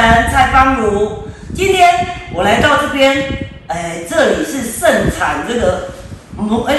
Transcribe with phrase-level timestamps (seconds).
[0.00, 1.28] 人蔡芳如。
[1.54, 3.14] 今天我来到这边，
[3.66, 5.88] 哎，这里是盛产这个
[6.36, 6.74] 那个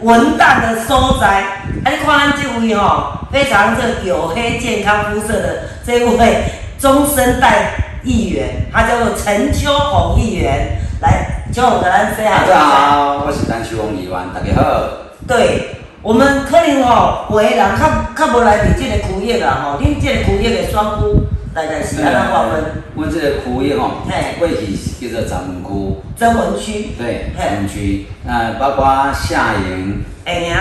[0.00, 1.44] 文旦的收摘。
[1.84, 6.44] 哎，你看这位哈，非常这黝黑健康肤色的这位
[6.78, 10.78] 中生代议员，他叫做陈秋红议员。
[11.02, 14.88] 来，秋红跟咱 say 大家好，我是陈秋红议员，大家好。
[15.28, 21.23] 对，我们可能吼，有的人较较无来伫这个区域啦吼，恁这个区域的选区
[21.54, 22.64] 大概是安怎划分？
[22.96, 24.34] 阮这个区域吼，嘿。
[24.40, 27.48] 过去是叫做曾文区，曾文区、对，嘿。
[27.48, 30.56] 曾文区，那包括下营、下营、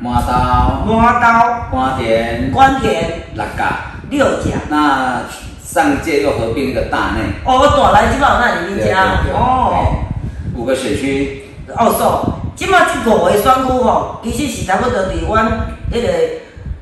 [0.00, 3.78] 马刀、马刀、关田、关田、六甲，
[4.10, 4.58] 六甲。
[4.68, 5.22] 那
[5.62, 9.72] 上届又合并一个大内，哦，大来即摆有那里恁家对对哦。
[10.54, 15.46] 对五个选区，哦，所，即摆即五个选区吼，其实是差不多伫阮
[15.90, 16.08] 迄个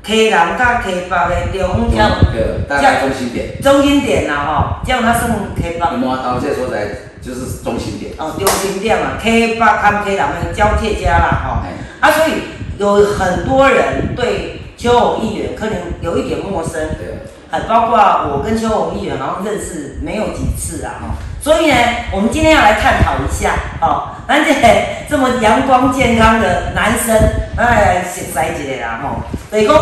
[0.03, 3.61] 溪南甲溪北的中间对，大概中心点。
[3.61, 5.79] 中心点啦吼，这样它算溪北。
[5.79, 6.87] 麻刀这所在
[7.21, 12.31] 就是中心点，哦，中心点嘛，溪北和溪南的交界家啦，吼、哎啊，所以
[12.79, 17.97] 有很多人对邱红议员可能有一点陌生，对，还包括
[18.33, 21.75] 我跟邱红议员好像认识没有几次啊，哈，所以呢，
[22.11, 24.67] 我们今天要来探讨一下，哦，咱这个
[25.07, 27.15] 这么阳光健康的男生，
[27.55, 29.75] 咱来熟悉一下啦，吼、就是讲，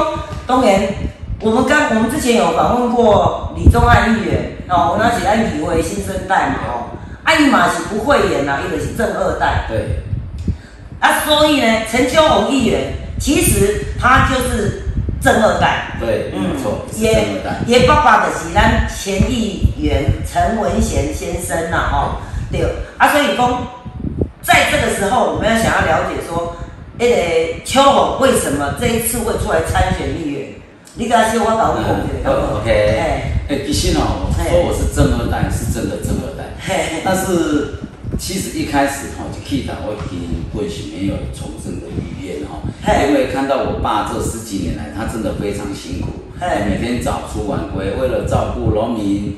[0.48, 0.82] 当然，
[1.42, 9.66] 我们刚我们之前有访问过李宗翰议员，哦，我那是咱以为新生代嘛，哦，啊，伊嘛是不会演啦，伊为是正二代。
[9.68, 10.00] 对，
[11.00, 14.82] 啊，所以呢，陈秋红议员其实他就是
[15.22, 17.60] 正二代，对，没有错，是也正二代。
[17.68, 22.16] 也爸爸的是咱前议员陈文贤先生呐、吼、
[22.52, 22.66] 对，
[22.98, 23.68] 啊，所以讲，
[24.42, 26.56] 在这个时候，我们要想要了解说，
[27.00, 27.16] 那个
[27.64, 30.50] 秋红为什么这一次会出来参选议员？
[30.96, 31.80] 你给他说，我搞个。
[32.26, 36.44] 嗯 OK，哎，哎，其实哦，我说我是正二代，是真的正二代。
[37.06, 37.80] 但是
[38.20, 42.60] 其实一开始哈，就 K 党我已经或许没有从政的语言哈，
[43.08, 46.08] 因为看到我爸这十几年来，他真的非常辛苦，
[46.38, 49.38] 嘿每天早出晚归，为了照顾农民，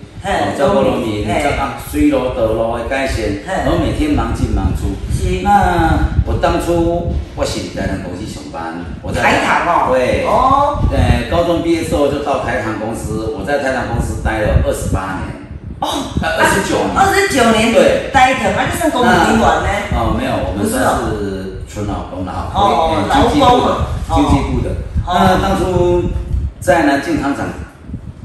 [0.58, 4.90] 照顾农民，嘿照顾水路、道路的改善，嘿然后每天忙进忙出。
[5.22, 9.94] 是那我当初我是台糖公司上班，我在台糖哦。
[9.94, 10.82] 对，哦。
[10.92, 15.46] 呃，高中毕业之后就到台糖公司，我在台糖公司待了二十八年。
[15.80, 15.88] 哦，
[16.22, 16.98] 二十九年。
[16.98, 18.10] 二十九年对。
[18.12, 19.70] 待着嘛，就算公务人员呢？
[19.94, 24.70] 哦，没有，我们算是纯劳工啦，哦呃经济部的劳工啊，经济部的。
[25.06, 25.14] 哦。
[25.14, 26.10] 那当初
[26.60, 27.46] 在南京糖厂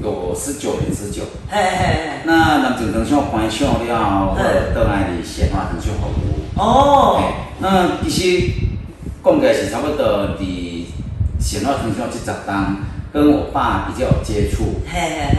[0.03, 2.11] 有十九年之久，嘿嘿嘿。
[2.25, 6.46] 那南京糖厂关厂了后，我嘿倒来伫咸化糖厂服务。
[6.56, 7.22] 哦，
[7.59, 8.50] 那其实
[9.22, 10.84] 讲起来是差不多伫
[11.39, 12.77] 咸化糖厂这十档，
[13.12, 14.81] 跟我爸比较有接触。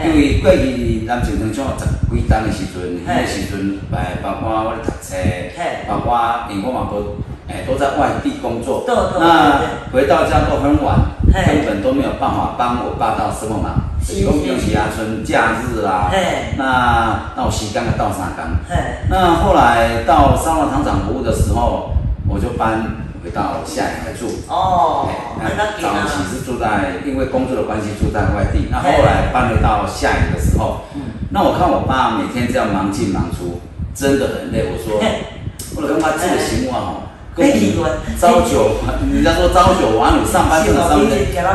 [0.04, 1.84] 因，为过去南京糖厂十
[2.14, 3.08] 几档的时阵，嘿。
[3.14, 7.16] 迄个时阵，诶，包括我咧读册嘿，包括因为我嘛都，
[7.48, 13.88] 诶，都在外地工作那回到家都很晚，嘿根本都没有办法帮我爸到什么忙。
[14.00, 18.44] 是是讲平时啊，春假日啦嘿，那那有时间就到三工。
[19.10, 21.90] 那后来到三华厂长服务的时候，
[22.28, 22.84] 我就搬
[23.22, 24.28] 回到下营来住。
[24.48, 28.68] 哦，那那早期是住在，因为工作的关系住在外地。
[28.70, 30.84] 那后来搬回到下营的时候，
[31.30, 33.60] 那我看我爸每天这样忙进忙出，
[33.94, 34.64] 真的很累。
[34.70, 34.98] 我说，
[35.76, 37.07] 我就跟他这个行为哈，
[37.38, 38.82] 跟我们朝九，
[39.14, 41.08] 人家说朝九晚五上班这个上班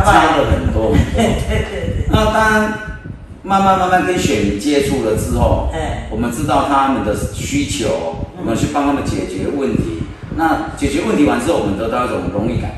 [0.05, 0.95] 差了很多。
[1.13, 2.73] 对对对，那当然，
[3.43, 10.03] 慢慢慢慢跟选民接触了之后哎，我们知道他们的需求，我们去帮他们解决问题。
[10.35, 12.71] 那解决问题完之后，我们得到一种荣誉感。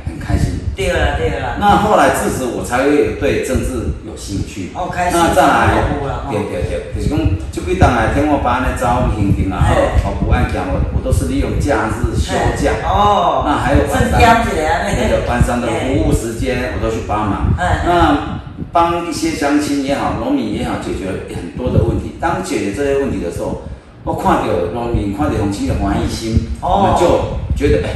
[0.76, 4.72] 对了对了，那后来自此我才会对政治有兴趣。
[4.76, 5.84] 哦开始那再来
[6.30, 7.18] 对对对，就是讲，
[7.52, 10.04] 这几当来天我班的招行程啊，嘿。
[10.04, 12.74] 好不按讲，我我都是利用假日休假。
[12.84, 17.54] 哦，那还有晚上那个晚上的服务时间，我都去帮忙。
[17.58, 22.16] 哎那帮一些乡亲也好，农民也好，解决很多的问题。
[22.20, 23.62] 当解决这些问题的时候，
[24.04, 24.44] 我看到
[24.74, 26.68] 农民，看到乡亲的欢喜心，哦。
[26.68, 27.92] 我们就觉得，哎，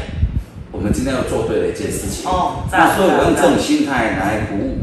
[0.80, 2.24] 我们今天要做对了一件事情。
[2.26, 4.78] 哦赞那所以我用这赞种心态来鼓舞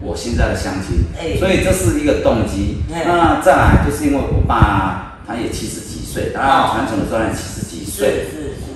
[0.00, 1.36] 我现在的乡亲，哎。
[1.40, 2.78] 所以这是一个动机。
[2.94, 3.02] 哎。
[3.04, 8.30] 那再来就是因为我爸他也七十几岁，当然哦传承的时候他七十几岁。
[8.30, 8.66] 是是是，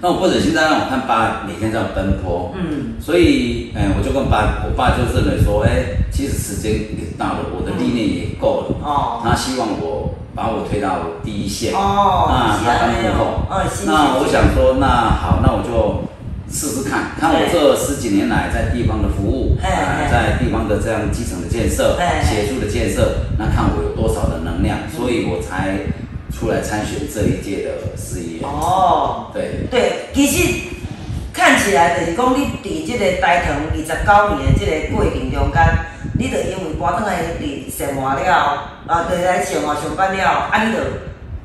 [0.00, 9.22] 那我不忍心再让我看爸每天这样奔波，嗯，所以，哎、我就跟爸，我爸就认为说，哎、其实时间也到了，我的历练也够了，哦。
[9.22, 13.46] 他希望我把我推到第一线，哦那他当幕后，
[13.86, 14.86] 那我想说，那
[15.16, 16.05] 好，那我就
[16.50, 20.04] 试试看，看我这十几年来在地方的服务，嘿嘿哎。
[20.04, 25.76] 哎在地方的这样基层的建设哎、协助的建设，那看我有多少的能量，所以我才
[26.32, 28.48] 出来参选这一届的市议员。
[28.48, 30.68] 哦，对，对，其实
[31.34, 35.60] 看起来就是讲你伫这个台糖二十九年的这个过程中间，
[36.16, 40.78] 你就因为搬转来伫生活了，啊，对来生活上班了，啊，你就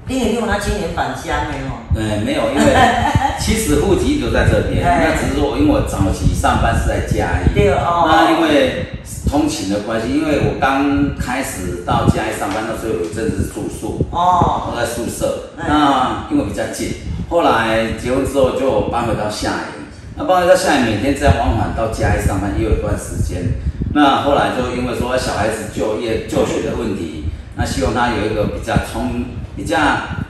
[0.07, 1.81] 你你有那青年返乡的吼。
[1.95, 2.73] 呃，没有，因为
[3.39, 8.85] 其实户籍留在这边，哎那只是说，因为我早期上班是在嘉义，对哦那因为
[9.29, 16.93] 通勤的关系，因为我刚开始到嘉义上班，那时候有一阵子是住宿，哦，我在宿舍，哎那因为比较近，
[17.29, 19.85] 后来结婚之后就搬回到下营，
[20.15, 23.43] 那搬回到下营，每天这样往返到嘉义上班，也有一段时间。
[23.93, 27.25] 那后来就因为说小孩子就业就学的问题，
[27.57, 29.25] 那希望他有一个比较聪、
[29.56, 29.77] 比较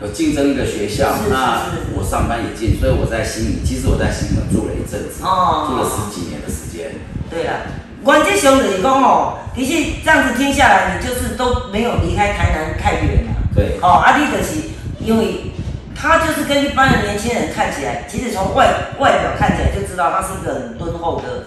[0.02, 1.62] 有竞争力的学校那
[1.96, 6.92] 我上班也近，所以我在新营，其实我在新营住了一阵子，哦住了十几年的时间。
[7.30, 7.62] 对啊，
[8.06, 13.32] 原则上就是讲哦，其实这样子听下来，你就是都没有离开台南太远了。
[13.56, 14.70] 对哦，啊，你就是
[15.00, 15.52] 因为
[15.96, 18.68] 他就是跟一般的年轻人看起来，其实从外
[19.00, 21.46] 外表看起来就知道他是一个很敦厚的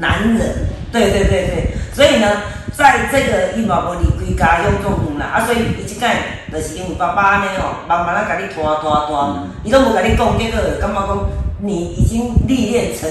[0.00, 0.66] 男人。
[0.92, 2.42] 对对对对，所以呢，
[2.76, 6.16] 在这个伊嘛无离开家乡种远啦，啊，所以伊即摆
[6.50, 9.36] 就是因为爸爸呢吼，慢慢啊甲你拖拖拖。
[9.38, 11.28] 嗯，伊拢无甲你讲，结果感觉讲
[11.60, 13.08] 你已经历练成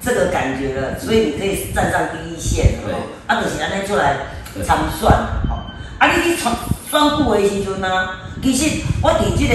[0.00, 2.92] 这个感觉了，所以你可以站上第一线吼。
[3.26, 4.16] 啊，就是安尼出来
[4.64, 5.56] 参选啦，吼。
[5.98, 6.50] 啊，你去选
[6.90, 9.54] 选举的时阵啊，其实我伫即个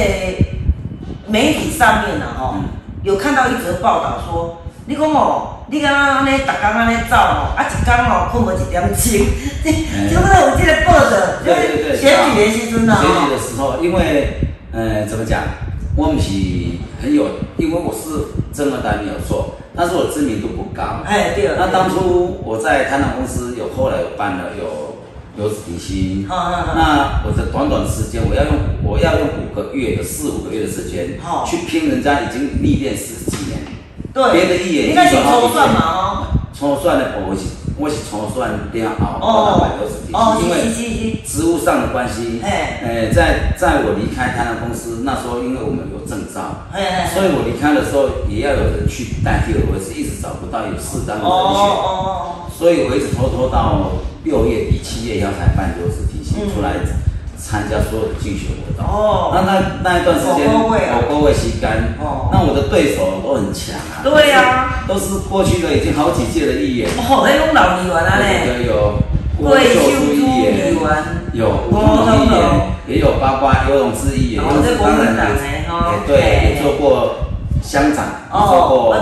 [1.28, 2.66] 媒体上面啊，吼、嗯。
[3.02, 9.22] 有看到一则报道说，你讲哦，你敢若安尼，逐工安尼走哦，啊一工哦困无一点钟，
[9.64, 14.34] 嗯就那有这个报道，就对对对，是选举的时阵啊，选举吼的时候，因为
[14.72, 15.44] 呃怎么讲，
[15.96, 16.32] 我们是
[17.00, 17.28] 很有，
[17.58, 20.82] 因为我是正二代没有错，但是我知名度不高。
[21.06, 24.98] 哎对，那当初我在台南公司有后来有办了有
[25.38, 33.60] 有子底薪，好好好那我的短短的时间，我要用我要用五个月的四五个月的时间好去拼人家已经历练十几年，
[34.14, 37.42] 对，别的议员应该是已经好抽算嘛，哦，抽算的我是
[37.78, 38.60] 我是抽算了
[39.00, 46.68] 后，哦我来有子底哦，薪，因为职务上的关系，哎，哎，在在我离开台南公司那时候，因为我们有证照，
[47.14, 53.92] 所以我离开的时候也要有人去代替我，我是一直找不到有适当的哦人选，哦哦，所以我一直拖拖到
[54.24, 56.52] 六月底七月以后才办留职提醒嗯。
[56.54, 56.74] 出来
[57.42, 58.86] 参加所有的竞选活动。
[58.86, 59.32] 哦。
[59.34, 61.00] 那那那一段时间，火锅味啊。
[61.00, 62.30] 火锅味吸干，哦。
[62.32, 64.84] 那我的对手都很强啊，对啊。
[64.88, 68.94] 都是，过去的已经好几届的议员，哦，迄种老议员啊对咧，对有
[69.38, 70.80] 郭贵秀珠议议员员。
[71.32, 72.42] 有郭通议员，
[72.88, 76.18] 也有包括游泳之议员，哦游泳之这国民党当然的哦也对，
[76.50, 77.30] 也做过
[77.62, 78.98] 乡长，也哦做过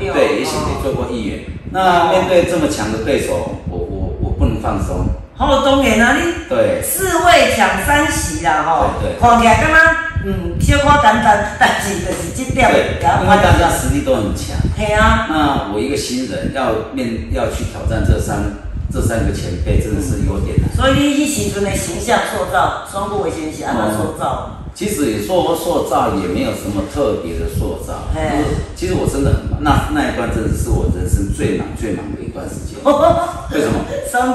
[0.00, 0.72] 对，也许哦。
[0.72, 1.40] 也做过议员。
[1.70, 5.04] 那面对这么强的对手，我我我不能放松，
[5.38, 9.78] 好，当然啊，你对四位抢三席啦，吼，对对看起来敢若
[10.24, 14.56] 嗯小可简单，但是就是这点对，甲因为大家实力都很强。
[14.76, 18.44] 系啊，那我一个新人要面要去挑战这三
[18.90, 20.74] 这三个前辈，真的是有点难。
[20.74, 24.64] 所以你一时阵的形象塑造，双部维先是安怎塑造？
[24.76, 28.20] 其实也说塑造也没有什么特别的塑造，嘿。
[28.30, 32.76] 就是其实我真的很忙，那那一段真的是我人生最忙最忙的一段时间。
[32.84, 33.80] 为什么？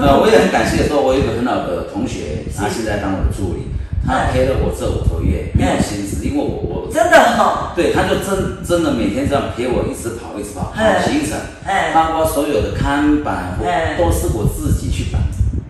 [0.02, 3.70] 呃，我也很感谢说，我有一个很好的同学，他现在当我的助理，
[4.06, 13.58] 他陪了我这五个月，没有心思，因为我我真的好，对，他就真真的每天这样陪我一直跑，一直跑，跑嘿行程嘿，包括所有的看板
[13.98, 15.01] 都是我自己去绑。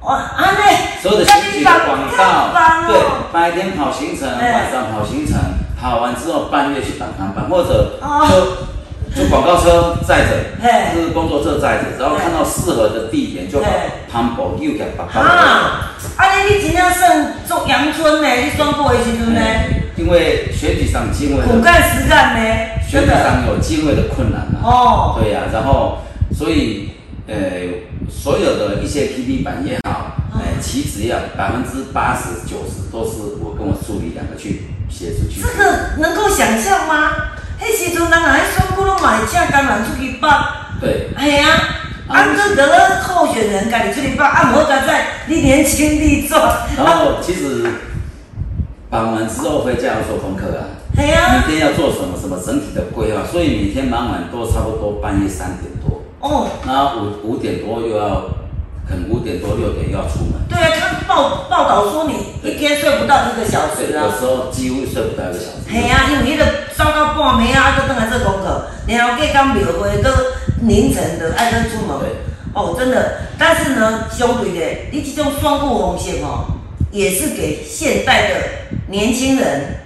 [0.02, 2.50] 哇，安尼，所有的选举的广告，
[2.88, 5.38] 对对，，白天跑行程，哎晚上跑行程，
[5.80, 8.28] 跑完之后半夜去绑看板，或者哦
[9.14, 10.30] 就就广告车载着，
[10.60, 13.74] 嘿就是工作车载着，然后看到适合的地点就把嘿
[14.12, 15.22] 攀保又给绑到。
[15.22, 18.28] 哈，安尼你真正算做阳春呢？
[18.28, 19.42] 你双部的时阵呢，
[19.98, 22.56] 因为选举上经纬的，苦干实干呢，
[22.90, 24.62] 选举上有经纬的困难嘛。
[24.64, 26.00] 哦，对呀、然后
[26.36, 26.90] 所以
[27.28, 27.36] 呃，
[28.10, 35.42] 所有的一些 PD 板也好，呃，棋子也好，百分之八十九十都是我跟我助理两个去协助去。
[35.42, 37.12] 这个能够想象吗？
[37.62, 40.44] 迄时阵人啊，迄选举拢嘛会请工人出去绑，
[40.82, 41.50] 对，系啊，
[42.08, 46.42] 啊，这个候选人家己出去绑，啊，无甲在你年轻力壮，
[46.76, 47.64] 然后其实
[48.90, 58.30] 绑完之后回家要做功课啊，系啊，明天要做什么什么整体的规划，所以每天忙完都差不多半夜三点多，哦，然后五五点多又要，
[58.88, 62.14] 可能五点多六点又要出门，对啊，他报报道说你
[62.48, 64.06] 一天睡不到一个小时啊。
[64.06, 65.66] 有时候几乎睡不到一个小时。
[65.68, 70.10] 嘿啊，因为迄个走到半暝啊，还搁倒来做功课，然后计讲庙会搁
[70.62, 72.10] 凌晨的爱搁出门对。
[72.54, 73.22] 哦，真的。
[73.40, 76.46] 但是呢，相对的，你这种双顾红线哦，
[76.92, 78.36] 也是给现代的
[78.88, 79.80] 年轻人，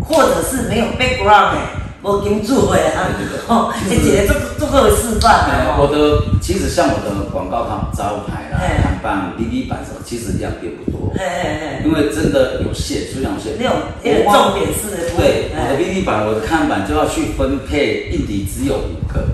[0.00, 1.58] 或者是没有 background 的。
[2.06, 3.10] 我经做的啊，
[3.50, 11.12] 哦，这几个做做做示范哎，我的其实像我的广告它招牌啦、看板、B B 板什么，其实量并不多，
[11.84, 13.58] 因为真的有限，数量有限。
[13.58, 13.74] 那种
[14.30, 19.26] 重点是，对，我的 B B 板，我的看板就要去分配，印底只有五个，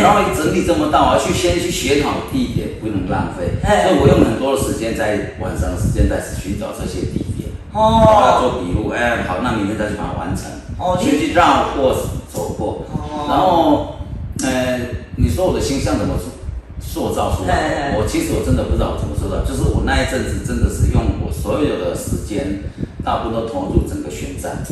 [0.00, 10.46] 然后整理这么大，我要去先去选好地点，不能浪费，所以我用很多的时间在晚上的时间在寻找这些地点，哦，要做笔录，哎，好，那明天再去把它完成，
[10.78, 11.98] 哦，去去绕过。
[12.32, 12.84] 走过，
[13.28, 13.96] 然后，
[14.42, 14.78] 呃，
[15.16, 17.94] 你说我的形象怎么塑塑造出来？
[17.98, 22.62] 我其实我真的不知道我怎么做到，就是我那一阵子真的是用我所有的时间，
[23.04, 24.64] 大部分都投入整个宣战。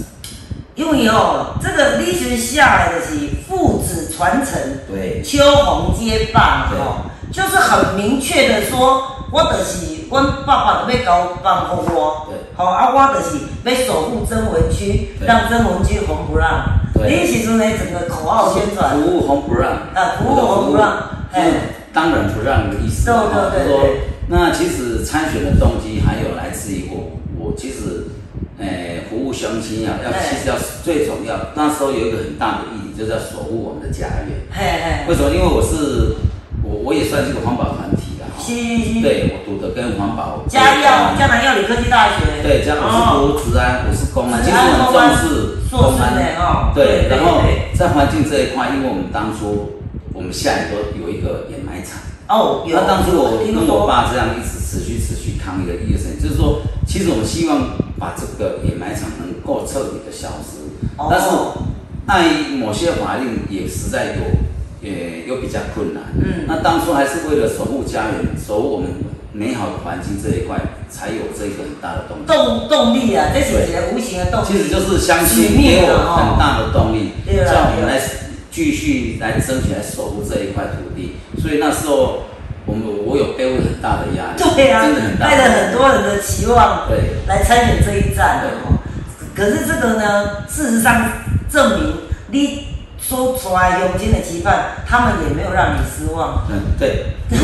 [0.75, 16.64] 因为哦，这个历史下来的是父子传承，对，秋红接棒，哦，就是很明确的说，我的是我爸爸要搞帮给我，对，好啊，我的是要守护曾文区，让曾文区红不让。
[17.06, 20.97] 你时阵呢，整个口号宣传，服务红不让，啊，服务红不让，
[21.32, 21.52] 哎，
[21.92, 23.06] 当然不让的意思。
[23.06, 24.00] 对对对对。
[24.28, 28.08] 那其实参选的动机还有来自于我，我其实，
[28.58, 31.37] 诶，服务乡亲啊，要其实要最重要。
[31.54, 34.40] 那时候有一个很大的意义，就是要守护我们的家园。
[34.50, 35.08] 嘿嘿。
[35.08, 35.30] 为什么？
[35.30, 36.16] 因为我是，
[36.64, 37.88] 我我也算是个环保团
[39.02, 40.45] 对，我读的跟环保。
[40.49, 42.42] 嘉药，江南药理科技大学。
[42.42, 45.59] 对，江南是读职安，我是公安，其实很重视。
[45.68, 47.42] 做安的哦，对，然后
[47.75, 49.83] 在环境这一块，因为我们当初
[50.14, 60.57] 我们下里头有一个掩埋场哦，那当初我跟我爸这样一直持续持续抗议的一个事情，就是说，其实我们希望把这个掩埋场能够彻底的消失，
[61.11, 61.26] 但是
[62.07, 64.25] 那某些法令也实在有
[64.88, 68.88] 也又比较困难，嗯，那当初还是为了守护家园，守护我们。
[69.30, 70.59] 美好的环境这一块
[70.90, 72.25] 才有这个很大的动力。
[72.26, 74.47] 动动力啊，这是一个无形的动力。
[74.49, 77.12] 其实就是相信给我很大的动力，
[77.47, 78.00] 叫我们来
[78.50, 81.12] 继续来争取来守护这一块土地。
[81.40, 82.25] 所以那时候
[82.66, 88.80] 我们我有背负很大的压力，对啊，真的很大带着很多人的期望，对，来参与这一战的哦。
[89.37, 91.12] 可是这个呢，事实上
[91.49, 91.95] 证明
[92.33, 92.64] 你
[93.09, 96.47] 说出来永金的期盼，他们也没有让你失望。
[96.50, 97.38] 嗯，对，从。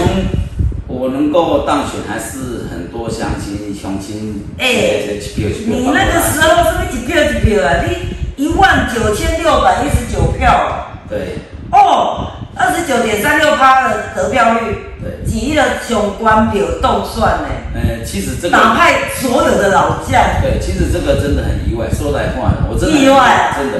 [0.86, 5.18] 我能够当选，还是很多乡亲、乡亲哎，
[5.66, 7.82] 你那个时候是不是一票一票啊？
[7.84, 10.86] 你一万九千六百一十九票。
[11.08, 11.38] 对。
[11.72, 14.76] 哦，二十九点三六趴的得票率。
[15.02, 15.24] 对。
[15.26, 17.48] 挤了总关票动算呢。
[17.74, 18.56] 呃，其实这个。
[18.56, 20.22] 打败所有的老将。
[20.42, 21.88] 对，其实这个真的很意外。
[21.90, 23.78] 说来话呢，我真的意外，真的。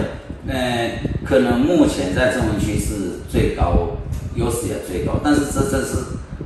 [0.49, 0.91] 呃，
[1.25, 3.97] 可能目前在中文区是最高，
[4.35, 5.97] 优势也最高，但是这这是。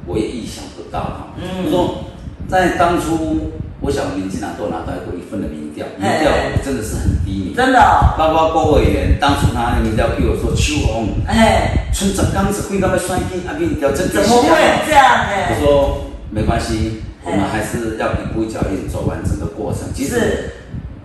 [0.06, 2.04] 我也意想不到哈，就说
[2.48, 6.32] 在当初，我想民进党都拿到过一份的民调，民调
[6.64, 7.78] 真的是很低迷，真的。
[8.16, 14.48] 包括郭委员当初他的民调给我说秋红，哎，村长刚是会那么衰低，啊民调真怎么会
[14.86, 15.32] 这样呢？
[15.50, 19.92] 我说没关系，我们还是要一步一脚印走完整个过程。
[19.92, 20.52] 其实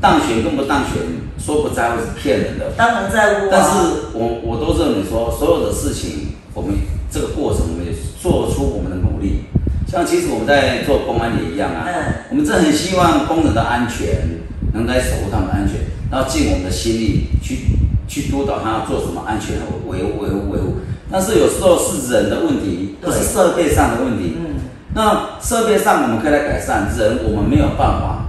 [0.04, 1.00] 当选跟不当选，
[1.40, 3.48] 说不在乎是骗人的，当然在乎。
[3.50, 6.76] 但是我我都认为说，所有的事情，我们
[7.10, 9.46] 这个过程，我们也做出我们的努力，
[9.88, 11.88] 像其实我们在做公安也一样啊。
[11.88, 12.14] 嗯。
[12.32, 14.28] 我们真的很希望工人的安全，
[14.74, 15.80] 能来守护他们的安全，
[16.12, 17.60] 然后尽我们的心力去
[18.06, 19.56] 去督导他要做什么安全
[19.88, 20.76] 维护维护维护。
[21.10, 24.36] 但是有时候是人的问题，不是设备上的问题。
[24.36, 24.68] 嗯。
[24.94, 28.23] 那设备上我们可以来改善，人我们没有办法。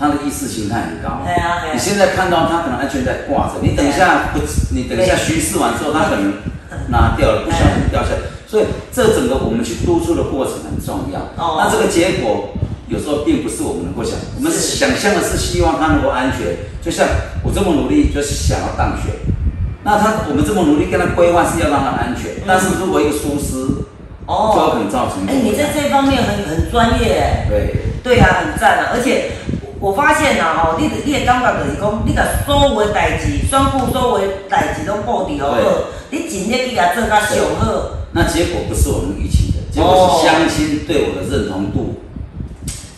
[0.00, 1.20] 他的意识形态很高。
[1.26, 1.68] 对啊。
[1.70, 4.40] 你现在看到他可能安全带挂着，你等一下不，
[4.72, 6.32] 你等一下巡视完之后，他可能
[6.88, 8.20] 拿掉了，不小心掉下来。
[8.48, 11.20] 所以这整个我们去督促的过程很重要。
[11.36, 11.60] 哦。
[11.60, 12.48] 那这个结果
[12.88, 16.56] 有时候并不是我们能够想，我们想象的是希望他能够安全。
[16.80, 17.06] 就像
[17.44, 19.12] 我这么努力，就是想要当选。
[19.84, 23.84] 那他我们这么努力跟他规划是要让他安全，但是如果一个疏失，
[24.24, 25.28] 哦，就可能造成。
[25.28, 27.44] 哎，你在这方面很很专业。
[27.50, 27.76] 对。
[28.02, 28.92] 对啊，很赞啊！
[28.94, 29.32] 而且
[29.80, 35.56] 我发现呐，吼，你你的感觉就是讲，你把所有的代志，宣布所有的代志都布置好，
[36.10, 37.96] 你尽力去甲做甲上好。
[38.12, 41.94] 那结果不是我们预期的，结果是相亲对我的认同度，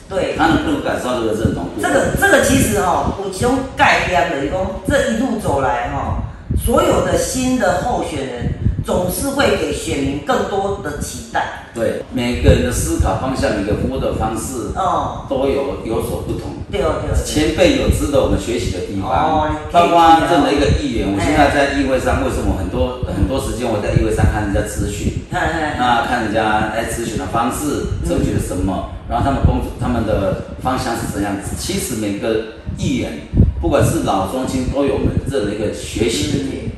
[0.08, 1.80] 对，他能够感受到这个认同度。
[1.80, 6.18] 这个这个其实哈，我其中概念的，讲这一路走来哈，
[6.64, 11.62] 所有的新的候选人总是会给选民更多的期待。
[11.72, 16.50] 对，每个人的思考方向，你的服务的方式，哦，都有有所不同。
[16.72, 17.24] 对对对。
[17.24, 31.54] 前辈有值得我们学习的地哦方，包括啊任何一个议员，我哎现在在议会上，为什么很多很多时间我在议会上看人家咨询， 那看人家哎咨询的方式，争取了什么，然后他们工作他们的方向是怎样子。
[31.58, 33.12] 其实每个议员，
[33.60, 36.72] 不管是老中青，都有我们任何一个学习的点，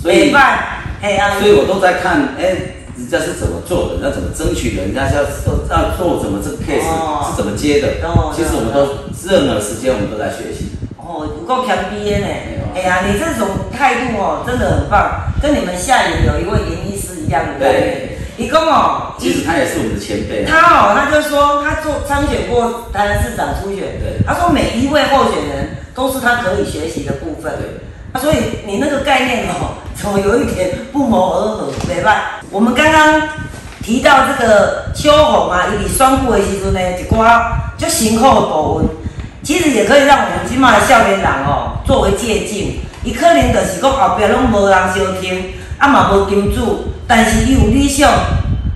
[0.00, 0.32] 所以
[1.38, 2.56] 所以我都在看，哎、
[2.96, 5.22] 人家是怎么做的，人家怎么争取的，人家是要
[5.68, 7.28] 要做怎么这个 case、哦。
[7.28, 7.88] 是怎么接的。
[8.08, 10.72] 哦其实我们都任何时间我们都在学习。
[10.96, 12.26] 哦，不够强逼的呢。
[12.74, 18.08] 哎呀，你这种态度哦，真的很棒，跟你们下营有一位严医师一样的概念。
[18.36, 20.50] 一共哦，其实他也是我们的前辈啊。
[20.50, 27.52] 他哦，他就说他做参选过台南市长初选，对他说每一位候选人都是他可以学习的部分。
[27.58, 27.68] 对
[28.12, 31.72] 啊，所以你那个概念哦，怎么有一点不谋而合？
[31.88, 33.22] 没办法，我们刚刚
[33.82, 38.88] 提到这个秋红啊，伊伫选举的时阵呢，一寡就辛苦的部分，
[39.44, 42.74] 其实也可以让我们今麦的少年人哦作为借鉴。
[43.04, 48.10] 伊可能就是讲后壁拢无人收听，啊嘛无金主，但是伊有理想，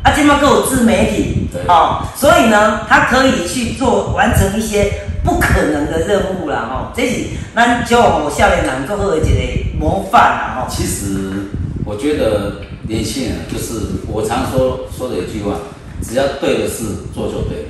[0.02, 4.92] 啊今麦佫有自媒体对，哦，所以呢，他可以去做完成一些
[5.24, 7.24] 不可能的任务啦，吼、这是
[7.56, 11.48] 咱少红少年人做好的一个模范啦，吼、其实
[11.86, 15.54] 我觉得年轻人就是我常说说的一句话，
[16.02, 16.84] 只要对的事
[17.14, 17.68] 做就对了。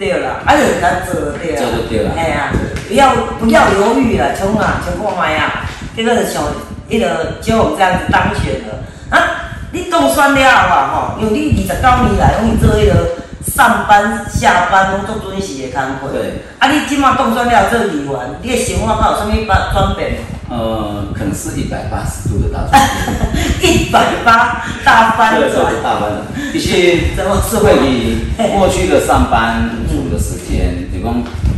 [0.00, 2.50] 对啦，啊，人家做就对啦，做就对啦哎呀，
[2.88, 6.42] 不要不要犹豫啦，冲啊，冲看卖啊，结果就像
[6.88, 8.80] 迄个就我们这样子当选了
[9.10, 13.10] 啊，你当选了啊吼，因为你二十九年来拢是做迄个
[13.44, 20.12] 上班下班拢做准时的工课，对，啊，你即马当选了做议员，你的生活敢有啥物转转变？
[20.50, 23.72] 呃，可能是一百八十度的大转变。
[23.72, 28.18] 一百八大翻对，转，大翻转，必须怎么说会以
[28.58, 31.08] 过去的上班族的时间，比如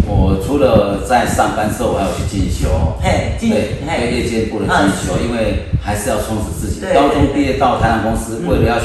[0.07, 2.69] 我除了在上班之后，我还要去进修，
[3.01, 4.11] 嘿，进对，嘿。
[4.11, 6.81] 对夜间部的进修，因为还是要充实自己。
[6.81, 8.85] 对高中毕业到台湾公司，为了要学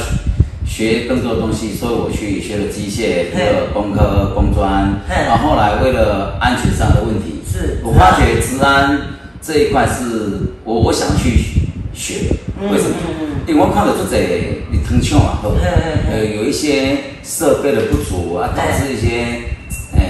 [0.64, 5.26] 学更多的东西，所以我去学了机械、学了工科、工专，嘿。
[5.26, 7.80] 然后后来为了安全上的问题，是。
[7.84, 8.98] 我发觉治安
[9.40, 11.44] 这一块是我我想去
[11.94, 12.30] 学
[12.70, 12.96] 为什么？
[13.46, 14.18] 因为我看到这在
[14.70, 15.38] 你腾讯啊，
[16.10, 19.24] 呃有一些设备的不足啊，导致一些
[19.94, 20.00] 呃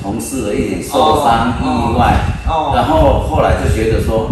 [0.00, 4.30] 同事的一点受伤哦意外，哦然后后来就觉得说，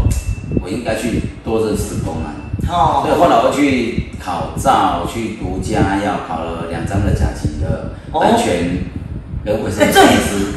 [0.62, 2.26] 我应该去多认识工人。
[2.68, 8.78] 哦所以后来我去考照，去读家要考了两张的甲级的哦安全
[9.44, 10.04] 跟卫生哎，知对。，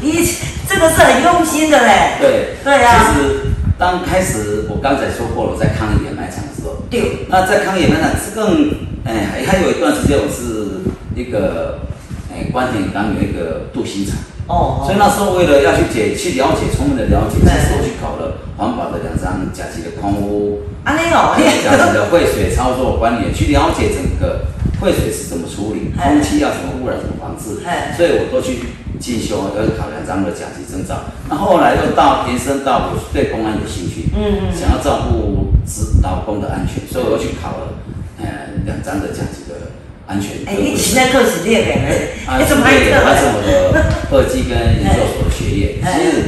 [0.02, 0.26] 你
[0.68, 2.14] 这个是很用心的嘞。
[2.20, 3.40] 对对啊其实
[3.80, 10.84] 当开始我刚才说过了，在抗议掩埋场的时候，对，那在抗议掩埋场是更，哎，还还有一段时间我是
[11.16, 11.80] 一个，
[12.30, 20.60] 哎，关田刚有一个镀锌厂，哦，所以那时候为了要去解去了解充分的了解，其实我去考了环保的两张甲级的空屋。
[20.84, 24.44] 安尼哦，还有你甲级的汇水操作管理，去了解整个
[24.82, 26.12] 汇水是怎么处理，哎。
[26.12, 28.60] 空气要怎么污染，怎么防治哎，所以我都去
[29.00, 31.06] 进修，要考两张的甲级证照。
[31.30, 34.56] 那后来又到延伸到我对公安有兴趣，嗯嗯。
[34.56, 37.74] 想要照顾职老公的安全，所以我又去考了
[38.20, 38.26] 呃
[38.66, 39.72] 两张的甲级的
[40.06, 40.32] 安全。
[40.46, 45.80] 哎，你现在课是练的嘞，啊，你怎么还这个完成我的 二技跟研究所的学业。
[45.84, 46.00] 哎。
[46.00, 46.24] 其实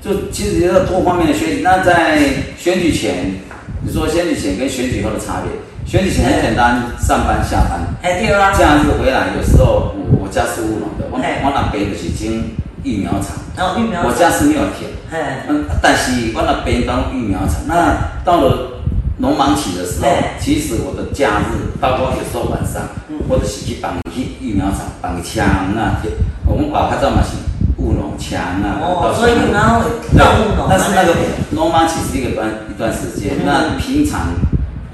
[0.00, 1.60] 就其实要多方面的学习。
[1.62, 2.18] 那在
[2.56, 3.34] 选举前，
[3.82, 5.50] 你说选举前跟选举后的差别，
[5.84, 10.88] 选举前很简单，上班下班，哎对啊，假日回来，有时候我我家是务农
[11.20, 12.42] 的，我那边就是种
[12.82, 14.90] 育苗场，然后疫苗，我家是没有田。
[15.10, 18.82] 哎，嗯，但是我那边当育苗场，那到了
[19.18, 26.00] 农忙期的时候，其实我的假日，包括有时候晚上嗯，或者是去帮去育苗场帮枪啊，
[26.46, 27.36] 我们爸拍照嘛是
[27.82, 30.18] 务农枪啊，哦，所以你然后对。
[30.18, 31.14] 到务农，但是那个
[31.50, 33.42] 农忙期是一个段一段时间，嗯。
[33.44, 34.28] 那平常，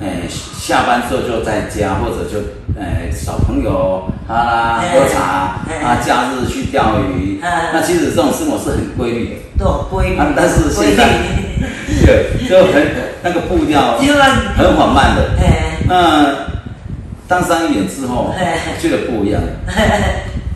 [0.05, 2.39] 诶、下班之后就在家，或者就
[2.79, 9.35] 诶、找朋友哈啦哎喝茶哎啊，假日去钓鱼，哎那其实这种生活是很规律的。
[9.59, 11.09] 都规律啊，但是现在
[12.05, 12.83] 对，就很
[13.23, 13.97] 那个步调
[14.57, 15.31] 很缓慢的。
[15.41, 16.35] 哎，那
[17.27, 18.47] 当上议员之后嘿，
[18.81, 19.41] 觉得不一样。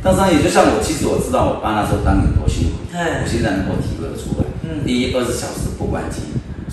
[0.02, 4.44] 当上议员就像我，其实我知道我爸那时候当年多辛苦，我现在能够体会得出来。
[4.64, 6.20] 嗯第一，二十小时不关机，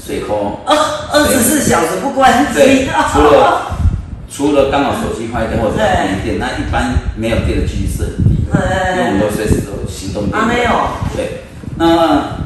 [0.05, 0.59] 水沟。
[0.65, 0.75] 二
[1.11, 3.61] 二十四小时不关对机，，除了
[4.29, 10.37] 除了刚好手机坏掉或者嘿没电，那一般没有电的几率是很低的，因为我们都随时都有行动电。
[10.37, 10.71] 啊没有。
[11.15, 11.41] 对，
[11.77, 12.37] 那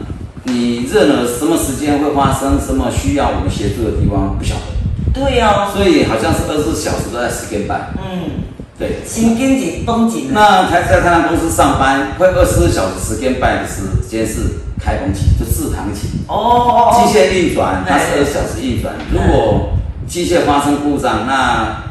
[0.43, 7.91] 你任何什么时间会发生什么需要我们协助的地方不晓得，对呀，所以好像是二十四小时都在时间半。
[7.98, 8.43] 嗯，
[8.78, 14.41] 对，心经紧绷紧，那台在台南公司上班，会二十四小时时间半的时间是
[14.80, 16.08] 开工期，就自扛期。
[16.28, 18.96] 哦机械运转，它是哎二小时运转。
[19.12, 19.74] 如果
[20.08, 21.84] 机械发生故障，那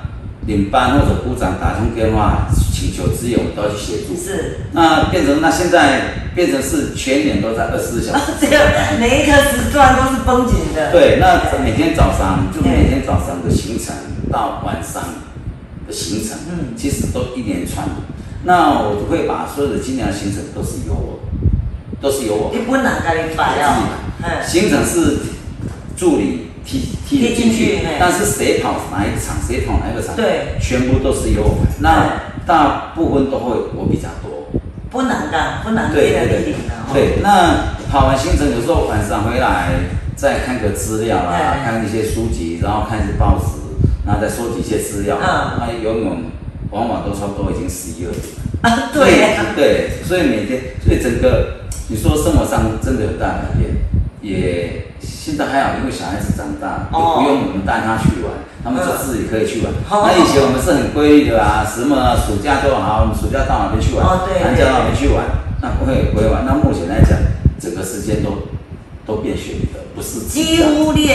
[0.47, 4.17] 领班或者部长打通电话请求支援，我都要去协助。
[4.17, 4.61] 是。
[4.73, 8.33] 那变成那现在变成是全年都在二十四小时。
[8.41, 8.59] 这个
[8.99, 10.91] 每一个时段都是绷紧的。
[10.91, 13.95] 对，那每天早上就每天早上的行程
[14.33, 15.03] 到晚上
[15.87, 17.87] 的行程，嗯其实都一连串。
[18.45, 21.19] 那我就会把所有的今年的行程都是由我，
[22.01, 22.51] 都是由我。
[22.53, 23.89] 你本人给你摆哦，
[24.23, 25.19] 嗯，行程是
[25.97, 31.65] 助理替替你进去，但是谁跑哪一个场，谁跑哪一个场，对，全部都是由我。
[31.65, 31.71] 排。
[31.81, 34.47] 那大部分都会我比较多。
[34.91, 36.55] 不难的，不难对对对。
[36.93, 39.69] 对，那跑完行程有时候晚上回来
[40.17, 45.19] 再看个资料啦，哎看一些书籍，然后看一些报纸，然后再收集一些资料。
[45.21, 45.61] 嗯。
[45.61, 46.23] 那游泳
[46.71, 48.23] 往往都差不多已经十一二点。
[48.63, 51.58] 啊，对呀，对，所以每天，所以整个
[51.91, 53.71] 你说生活上真的有大改变，
[54.21, 59.73] 也现在还好，因为小孩子长大，也哦不用我们带他去玩，他们就自己可以去玩。
[59.89, 65.25] 哦那以前我们是很规律的啊，什么暑假都好，我们暑假到哪边去玩，哦对寒假到哪边去玩，
[65.63, 66.45] 那不会不会玩。
[66.45, 67.17] 那目前来讲，
[67.59, 68.37] 整个时间都
[69.07, 71.15] 都变学的，不是几乎你的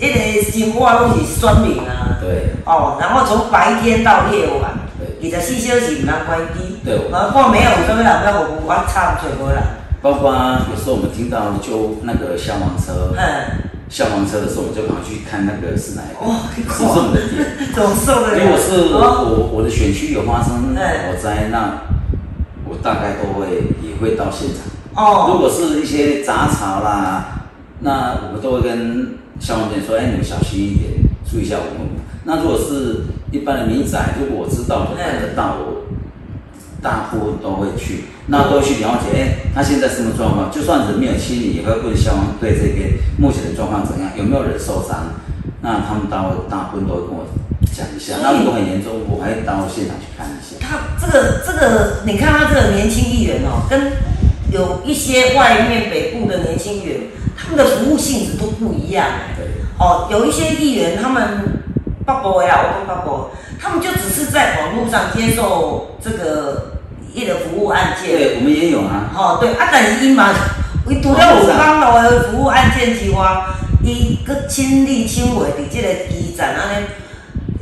[0.00, 2.22] 那个生活都是选民啊。
[2.22, 4.78] 对哦，然后从白天到夜晚，
[5.20, 6.78] 对二十四小时唔通关机。
[6.84, 9.58] 对啊，看没有什么人要我我差找无人。
[10.04, 10.30] 包括
[10.70, 17.72] 有时候我们听到就那个消防车，嗯，消防车的时候，我们就赶快去看那个是哪一个，哇，你是不是我们的点？
[17.72, 18.38] 怎么受得了？
[18.38, 21.88] 如果是哦， 我我的选区有发生哎火灾，那
[22.68, 24.60] 我大概都会也会到现场。
[24.94, 27.48] 哦如果是一些杂草啦，
[27.80, 31.88] 那我们都会跟消防队说：“哎，你们小心一点，注意一下我们。”
[32.28, 35.93] 那如果是一般的民宅，如果我知道我看得到，我
[36.84, 40.52] 大部分都会去，那都去了解，哎，他现在什么状况？
[40.52, 45.08] 就算人没有清理，也会问消防队这边目前的状况怎样，有没有人受伤？
[45.62, 47.24] 那他们大大部分都会跟我
[47.72, 48.16] 讲一下。
[48.22, 50.60] 那如果很严重，我还会到现场去看一下。
[50.60, 53.92] 他这个这个，你看他这个年轻议员哦，跟
[54.52, 57.00] 有一些外面北部的年轻议员，
[57.34, 59.06] 他们的服务性质都不一样。
[59.38, 59.46] 对，
[59.78, 61.40] 哦，有一些议员他们
[62.04, 63.24] 北部的啊，我讲北部的，
[63.58, 66.73] 他们就只是在网络上接受这个
[67.14, 68.10] 一个服务案件。
[68.10, 69.10] 对，我们也有啊。
[69.16, 70.34] 哦，对啊，但是伊嘛，
[70.88, 73.46] 伊除了有帮路的服务案件之外，
[73.82, 76.86] 伊佮亲力亲为伫即个基层安尼，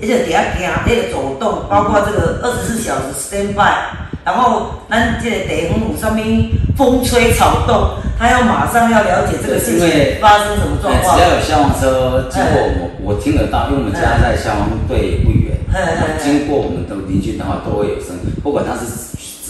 [0.01, 3.73] 伊就伫遐行，迄个走动，包括这个二十四小时 stand by，
[4.25, 6.17] 然后咱这个地方有啥物
[6.77, 11.31] 风吹草动，他要马上要了解这个事情发生什么状况哎只。
[11.31, 15.59] 要有消防车经过我，我听得到，因为我们家在消防队不远
[16.23, 18.87] 经过我们的邻居的话都会有声，不管他是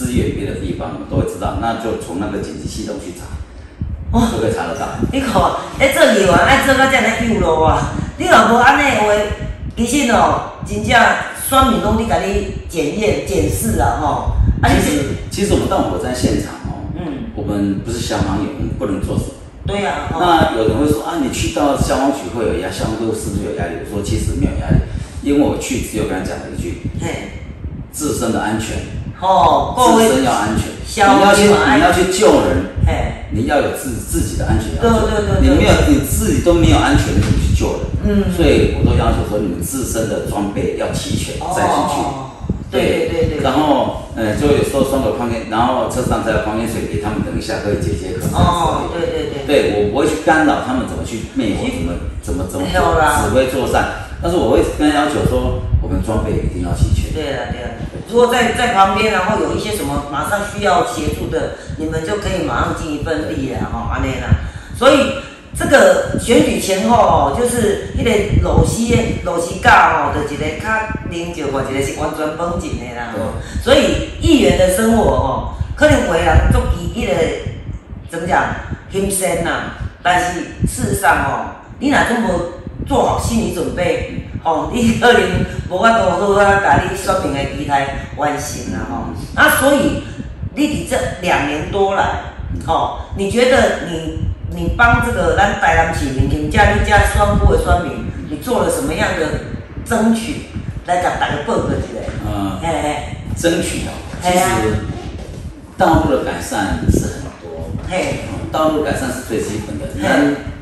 [0.03, 3.25] 支援别的地方，我们都会知道，那就从那个紧急系统去查，
[4.11, 4.87] 哦就可以查得到。
[5.11, 5.41] 你看，
[5.79, 7.93] 哎，做议员爱做到这样的幼路啊！
[8.17, 9.13] 你若无安尼的话，
[9.77, 10.91] 其实哦，真正
[11.49, 14.35] 选民拢伫甲你检验、检视啊，吼。
[14.61, 19.31] 啊，其实其实我们到火灾现场哦，嗯，我们不是消防员，我们不能做什么。
[19.65, 20.19] 对啊，吼。
[20.19, 23.77] 那有人会说啊，你去到消防局会有压，消防队是不是有压力？
[23.89, 24.77] 我说其实没有压力，
[25.23, 27.41] 因为我去只有跟他讲了一句，嘿，
[27.91, 28.77] 自身的安全，
[29.23, 35.07] 吼，各自身，要安全，你要去你要去救人，嘿，你要有自自己的安全要求。
[35.07, 37.79] 对对对对你没有你自己都没有安全，你怎么去救人？
[38.05, 42.01] 嗯所以我都要求说，你们自身的装备要齐全再进去。
[42.03, 42.29] 哦
[42.73, 43.43] 对对对对。
[43.43, 48.25] 然后，呃，就有时候双手矿泉，然后车上再有矿泉水给他们，等一下可以解解渴。
[48.33, 49.45] 哦，对对对。
[49.45, 51.93] 对我不会去干扰他们怎么去灭火，怎么
[52.25, 57.13] 怎么怎么指挥作战，但是我会跟他要求说，我们装备一定要齐全。
[57.13, 57.77] 对了对了，
[58.13, 64.27] 如果在在旁边，然后有一些什么马上需要协助的，你们就可以马上尽一份力啊，哈，安尼啦。
[64.77, 65.15] 所以
[65.57, 68.11] 这个选举前后哦，就是迄个
[68.43, 70.69] 老西的露西架哦，就一个较
[71.09, 73.13] 零九或，一个是完全绷紧的啦。
[73.13, 73.33] 吼。
[73.63, 77.15] 所以议员的生活哦，可能为人足伊迄个
[78.11, 78.45] 怎么讲
[78.91, 79.71] 轻松呐，
[80.03, 82.29] 但是事实上哦，你若真无
[82.87, 85.21] 做好心理准备，哦，你可能
[85.69, 90.03] 无法度好啊，把你选民的期待完成啦，吼、啊，所以
[90.55, 92.03] 你伫这两年多来，
[92.67, 94.19] 哦，你觉得你
[94.55, 99.25] 你帮这个咱台南市民，你家你家双部的双民，你做了什么样的
[99.85, 100.47] 争取，
[100.85, 101.99] 来甲大家报告一下？
[102.25, 102.95] 嗯，嘿嘿
[103.35, 103.91] 争取哦，
[104.21, 104.75] 其实
[105.77, 109.85] 道路的改善是很多，嘿，嗯道路改善是最基本的。
[109.95, 110.52] 嘿那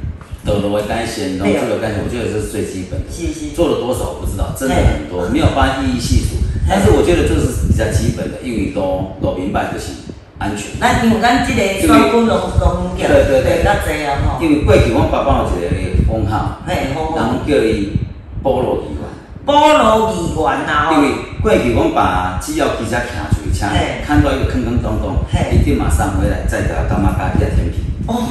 [0.46, 3.08] 道路的改善，农对啊村的改善，我觉得这是最基本的。
[3.12, 6.42] 是是，做了多少我不知道，真的很多，没有办法一一细数。
[6.68, 9.94] 但是我觉得这是比较基本的，因为都都明白就是
[10.38, 10.80] 安全。
[10.80, 14.42] 咱因为咱这个双股农农业，对对对较济啊吼。
[14.42, 17.18] 因为过去我爸爸有一个封号，然后。
[17.48, 17.98] 叫伊
[18.44, 19.10] 菠萝鱼丸。
[19.46, 21.02] 菠萝议员呐吼因。
[21.02, 23.66] 为过去阮爸只要骑车骑出去，车
[24.06, 25.18] 看到一个坑坑洞洞，
[25.52, 27.82] 一定马上回来，再给他干妈家给他填平。
[28.06, 28.30] 哦，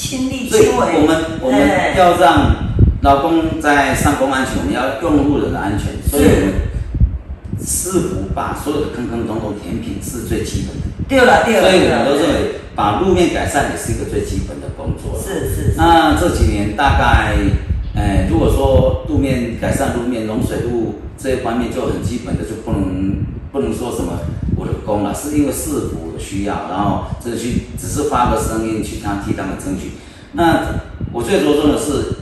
[0.00, 0.86] 亲力所以亲为。
[0.96, 1.60] 我们我们
[1.94, 2.56] 要让
[3.02, 6.54] 老公在上工安全，我们要用路人的安全，所以我们
[7.60, 10.86] 师傅把所有的坑坑洞洞填平是最基本的。
[11.06, 11.60] 对了对了。
[11.60, 15.20] 所以我们都认为把路面改善也是一个最基本的工作。
[15.20, 15.74] 是是是。
[15.76, 17.36] 那这几年大概，
[17.94, 24.12] 呃，如果说路面改善路面融水路这一方面就很基本的，就不能不能说什么
[24.56, 29.92] 我的功了，是因为市府需要，然后这去只是发个声音去他替他们争取。
[30.32, 30.82] 那
[31.12, 32.14] 我最着重的是，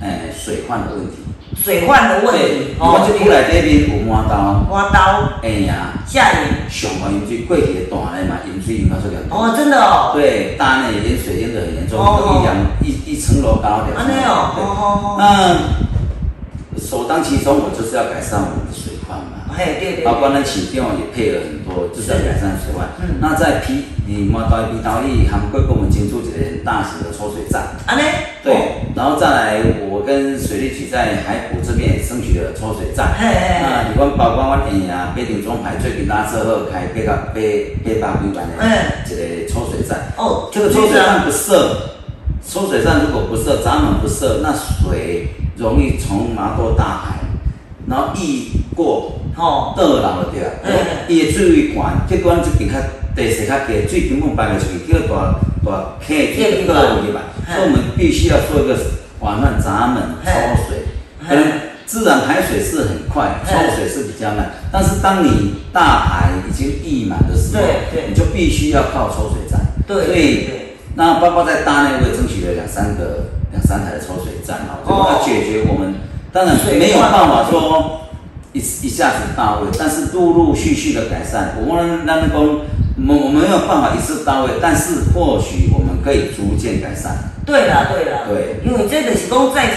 [0.00, 1.12] 哎，水患的问题。
[1.56, 9.22] 水患的问题，，我就过来这边有满刀，挖刀哎呀，下雨，上完淹水，过去的大嘞嘛，淹水淹到这个。
[9.30, 13.94] 哦，真的哦，对，大内淹水淹得很严重，哦一两一一层楼高的。
[13.96, 15.22] 安尼哦，对哦哦哦，
[16.74, 18.93] 那首当其冲，我就是要改善我们的水。
[19.56, 22.88] 嘿，对对，包括呢，起电也配了很多，至少两三十万。
[23.00, 27.62] 嗯那在皮你马刀皮刀一韩国跟我们进驻一个很大型的抽水站。
[27.86, 28.02] 安尼，
[28.42, 28.54] 对，
[28.94, 33.14] 然后再来，我跟水利局在海浦这边也争取了抽水站。
[33.18, 33.26] 嘿
[33.62, 37.40] 那你讲包括我园啊，北顶中排最近拉车后开八个八
[38.00, 38.68] 八百几万的嗯
[39.06, 40.12] 一个抽水站。
[40.18, 41.94] 哦，这个抽水站不设，
[42.46, 47.20] 抽水站如果不设闸门不设，那水容易从麻豆大海，
[47.88, 50.72] 然后溢过吼，倒流就对啊嗯。
[51.08, 52.76] 伊的水位悬，结果咱这边较
[53.14, 57.20] 地势较低，水根本排不出去，叫大大溪水倒入去嘛。
[57.46, 58.74] 嗯所以我们必须要做一个
[59.20, 60.30] 缓慢闸门抽
[60.66, 60.78] 水，
[61.20, 61.44] 嗯可能
[61.84, 64.52] 自然排水是很快，嗯抽水是比较慢。
[64.72, 69.60] 但是当你大海已经溢满的时候对对，你就必须要靠抽水站。
[69.86, 75.94] 对所以对那包括在大内，我也争取了两三个、两三台的抽水站啊，就要解决我们。
[76.32, 78.00] 当然没有办法说
[78.54, 81.56] 一一下子到位，但是陆陆续续的改善。
[81.66, 82.60] 我们那个工，
[83.06, 87.18] 我我们没有办法一次到位，但是或许我们可以逐渐改善。
[87.44, 89.68] 对啦对啦，对因为这个是讲在，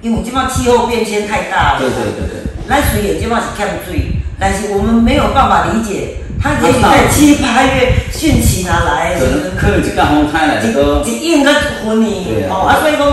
[0.00, 2.42] 因为即摆气候变迁太大了，对对对对。
[2.66, 11.52] 咱虽然即摆是欠水，但是我们没有办法理解，它也许在七八月汛期拿来的可能可能一个风开来都一一应该
[11.84, 13.06] 分呢对，啊哦啊，所以讲，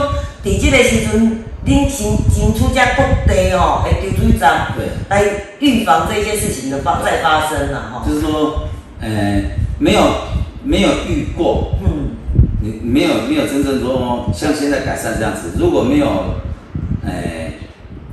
[0.46, 5.24] 伫即个时阵，恁先先出遮各地哦，的抽水站，对来
[5.60, 8.64] 预防这些事情的发再发生啦，吼，就是说，
[9.02, 9.44] 呃，
[9.78, 10.02] 没有
[10.64, 12.12] 没有遇过，嗯，
[12.62, 16.08] 你没有没有真正说像现在改善这样子，如果没有，
[17.04, 17.12] 呃，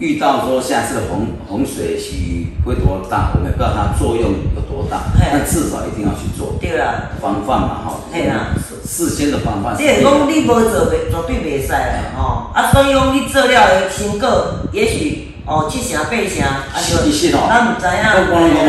[0.01, 5.29] 遇到说下次的洪洪水期会多大，我们也不知道它作用有多大，嘿。
[5.33, 8.53] 但至少一定要去做对啦，防范嘛，哈，嘿啦
[8.87, 9.77] 事先的防范。
[9.77, 14.29] 即个讲你无做袂绝对袂使啦，吼，啊，所以讲你做了的成果，
[14.73, 18.65] 也许哦七成八成，啊其实哦，咱毋知影，不管讲，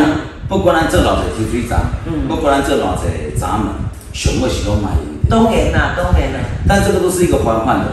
[0.49, 3.67] 不管咱做偌济抽水站，嗯不管咱做偌济闸门，
[4.13, 4.89] 上尾是拢买。
[5.29, 7.85] 当然啦，当然啦，但这个都是一个防范的，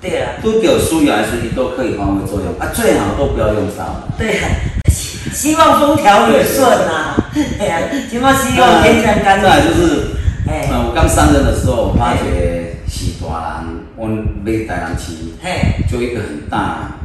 [0.00, 0.30] 对啊。
[0.42, 4.06] 都有需要还是你都可以发挥作用啊，最好都不要用到。
[4.16, 4.46] 对啊，
[4.88, 7.16] 希希望风调雨顺呐、
[7.58, 9.62] 哎呀，希望希望天降甘再。
[9.62, 10.06] 就是，
[10.48, 10.68] 哎。
[10.70, 16.98] 呃，我刚上任的时候，我发觉是大人，我们买台南市嘿，就一个很大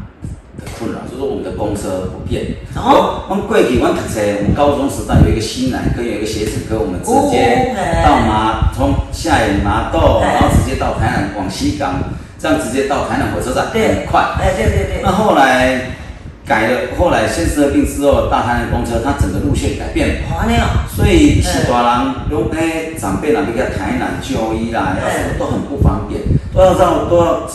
[0.58, 2.46] 的困扰，就是我们的公车不便。
[2.76, 3.26] 哦。
[3.30, 7.74] 我们过去我们读册，我们高中时代有一个新南跟，有一个协诊科，我们直接
[8.04, 11.96] 到麻从下野麻豆，然后直接到台南往西港，
[12.38, 14.22] 这样直接到台南火车站，对，很快。
[14.40, 15.02] 哎，对对对。
[15.02, 15.96] 那，后来
[16.52, 26.20] 改了，后来县市合并之后，大台南公车它整个路线改变了，哦，所以是大人拢诶长辈啦，你看台南就医啦，要什么都很不方便，
[26.54, 27.48] 都要绕都要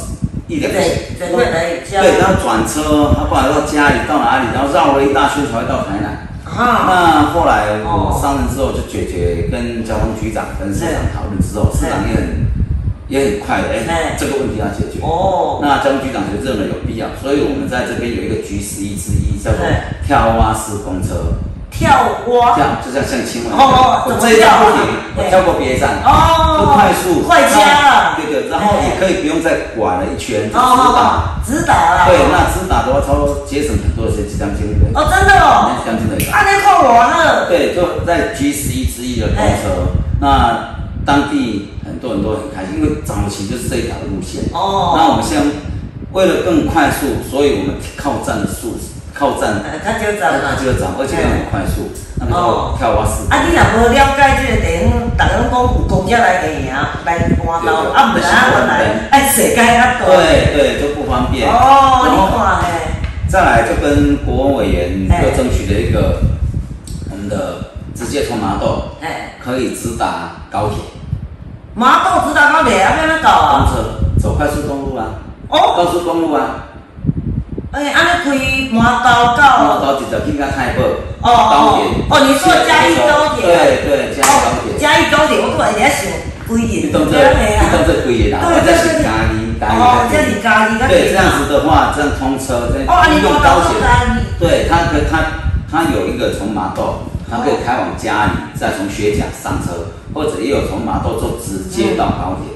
[0.49, 6.25] 一两对，对对来加对，然后转车，他不然到家里到哪里，然后绕了一大圈才会到台南。
[6.47, 8.09] 啊，那后来哦。
[8.09, 12.46] 我上任之后就解决，跟交通局长跟市长讨论之后，市长也很
[13.09, 14.99] 也很快的，哎哎，这个问题要解决。
[15.03, 19.95] 哦，那江局长就认为有必要，所以我们在这边有一个局十一之一，叫做哎。
[20.07, 21.35] 跳蛙式公车，
[21.71, 21.91] 跳
[22.29, 23.59] 蛙，这样就像像青蛙。
[23.59, 26.59] 哦怎么我这一站不停，跳啊我跳过别站，哦。
[26.59, 27.59] 就快速，快加。
[27.63, 36.17] 啊对对，然后也可以不用再拐了一圈，就直哦达。，直达啦，对，那直达的话，超节省很多的时间，将近的，哦，真的哦，将近的。
[36.33, 40.76] 啊，你靠我呢，对，就在 G 十一之一的公车，那
[41.07, 44.43] 当地很多人都很开心，因为早期就是这一条的路线。
[44.53, 45.47] 哦那我们现在
[46.13, 48.77] 为了更快速，所以我们靠站的速
[49.15, 51.89] 靠站哎，较少站它啦，就涨，而且又很快速。
[52.19, 53.25] 那那个叫跳蛙式。
[53.31, 57.31] 啊，你若无了解这个地方，逐个拢讲有公车来行来搬
[57.65, 60.05] 到，啊，毋知影原来哎世界较大。
[60.05, 61.49] 对对，就不方便。
[61.49, 62.93] 哦，你看嘿。
[63.29, 66.21] 再来就跟国文委员又争取了一个，
[67.11, 67.66] 我们的
[67.97, 70.77] 直接从麻豆，哎，可以直达高铁。
[71.75, 73.67] 麻豆直达高铁，要安怎搞啊？
[73.67, 75.07] 公车，走快速公路啊。
[75.49, 75.75] 哦。
[75.77, 76.69] 高速公路啊。
[77.73, 79.65] 哎，安尼开麻豆到。
[79.65, 80.83] 麻豆直接去到太保。
[81.23, 81.81] 哦哦。
[82.11, 83.47] 哦，你说嘉义高铁。
[83.47, 84.79] 对对，嘉义高铁。
[84.79, 86.05] 嘉义高铁，我突然间想，
[86.47, 86.87] 几年？
[86.89, 88.45] 你当这，你当这几年啊？
[88.45, 89.03] 对对对。
[89.03, 89.47] 嘉义。
[89.59, 93.81] 哦，这里咖喱，对，这样子的话，这样通车，这样用高铁，
[94.39, 95.41] 对，它可它
[95.73, 102.55] 它有一个从麻豆，它可以开往家里，再从雪甲上车，或者也有从麻豆坐直接到高铁。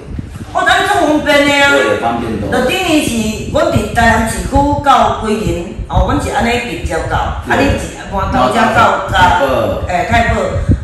[0.53, 1.71] 哦，那足方便的啊。
[1.71, 2.51] 对，方便多。
[2.51, 4.51] 就等于是，阮伫台南市区
[4.85, 9.43] 到桂林，哦，阮是安尼直接到，啊，你是麻豆车到嘉，
[9.89, 10.41] 诶，太保。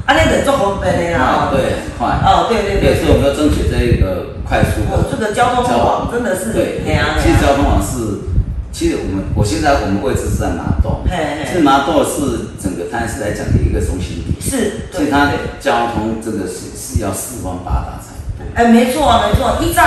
[0.07, 2.07] 啊，那个做方便的啦，对，很快。
[2.23, 2.95] 哦，对对对。
[3.03, 5.03] 所以我们要争取这个快速的。
[5.11, 6.53] 这个交通网真的是。
[6.53, 6.79] 对。
[7.19, 8.23] 其实交通网是，
[8.77, 11.01] 其实我们我现在我们位置是在麻豆。
[11.09, 11.47] 嘿嘿。
[11.47, 14.37] 其实麻豆是整个台南市来讲的一个中心点。
[14.39, 14.93] 是。
[14.93, 18.13] 所以它的交通真的是是要四方八达才。
[18.55, 19.83] 哎，没错没错，以前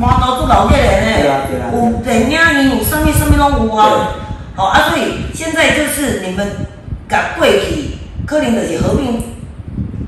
[0.00, 4.16] 麻豆做老热人呢，有电影院，有什么什么拢有啊。
[4.56, 6.44] 好啊，所以现在就是你们
[7.08, 9.32] 甲过去，可能就是合并。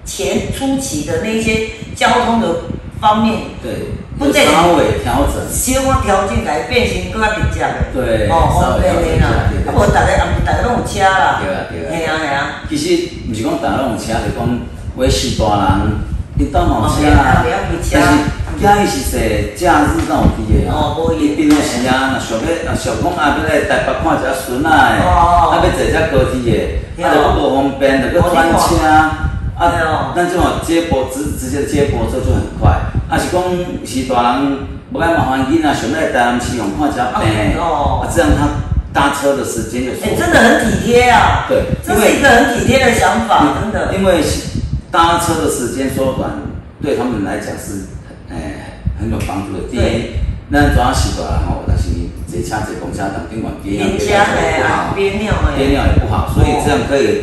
[0.04, 2.48] 前初期的那些交通的
[3.00, 3.92] 方面，对，
[4.46, 9.52] 稍微调整，小可调整来变成更加直接的，对，哦，方便的啦。
[9.66, 12.38] 啊，无大家也毋大家拢有车啦，对啊对啊，系啊系啊。
[12.68, 14.48] 其实毋是讲大家拢有车，是讲
[14.96, 15.44] 有时大
[15.76, 16.00] 人，
[16.38, 19.20] 你当冇车啊，但是假伊是坐
[19.54, 29.25] 假日那有滴的哦，无伊平常时啊，若想要，若想讲啊，要来台北看一下孙仔的，啊要坐只高铁的，啊就无方便，就要转车。
[29.58, 32.78] 啊，那这种接驳直直接接驳车就很快。
[33.08, 33.42] 啊，是讲
[33.86, 34.58] 是大人
[34.92, 38.48] 不爱麻烦囡仔，想要带他们去用看家病，啊，这样他
[38.92, 39.92] 搭车的时间就。
[39.92, 41.46] 哎，真的很体贴啊！
[41.48, 43.94] 对，这是一个很体贴的想法，真的。
[43.94, 44.22] 因为
[44.90, 46.30] 搭车的时间缩短，
[46.82, 47.86] 对他们来讲是
[48.30, 49.68] 哎很有帮助的。
[49.70, 50.16] 第一，
[50.52, 51.84] 咱主要习惯吼，但是
[52.28, 57.22] 坐车坐公车当宾馆憋尿憋不好，憋尿憋尿也不好，所以这样可以。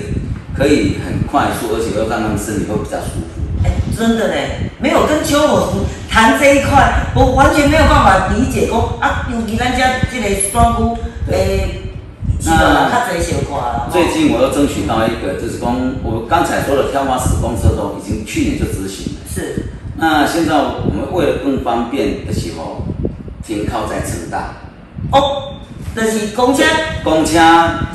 [0.55, 3.41] 可以很快速，而且又让他们身体会比较舒服。
[3.63, 5.69] 哎，真的嘞，没有跟邱某
[6.09, 8.67] 谈这一块，我完全没有办法理解。
[8.67, 10.97] 讲啊，尤其咱家这个双姑，
[11.31, 11.81] 诶，
[12.45, 13.89] 那较侪小块了。
[13.91, 19.19] 最近我又争取到一个，就是讲我刚才说的跳花式公车都已经去年就执行了。
[19.33, 19.65] 是。
[19.95, 22.83] 那现在我们为了更方便的时候，
[23.45, 24.53] 停靠在城大。
[25.11, 25.49] 哦。
[25.95, 26.63] 就是公车，
[27.03, 27.39] 公车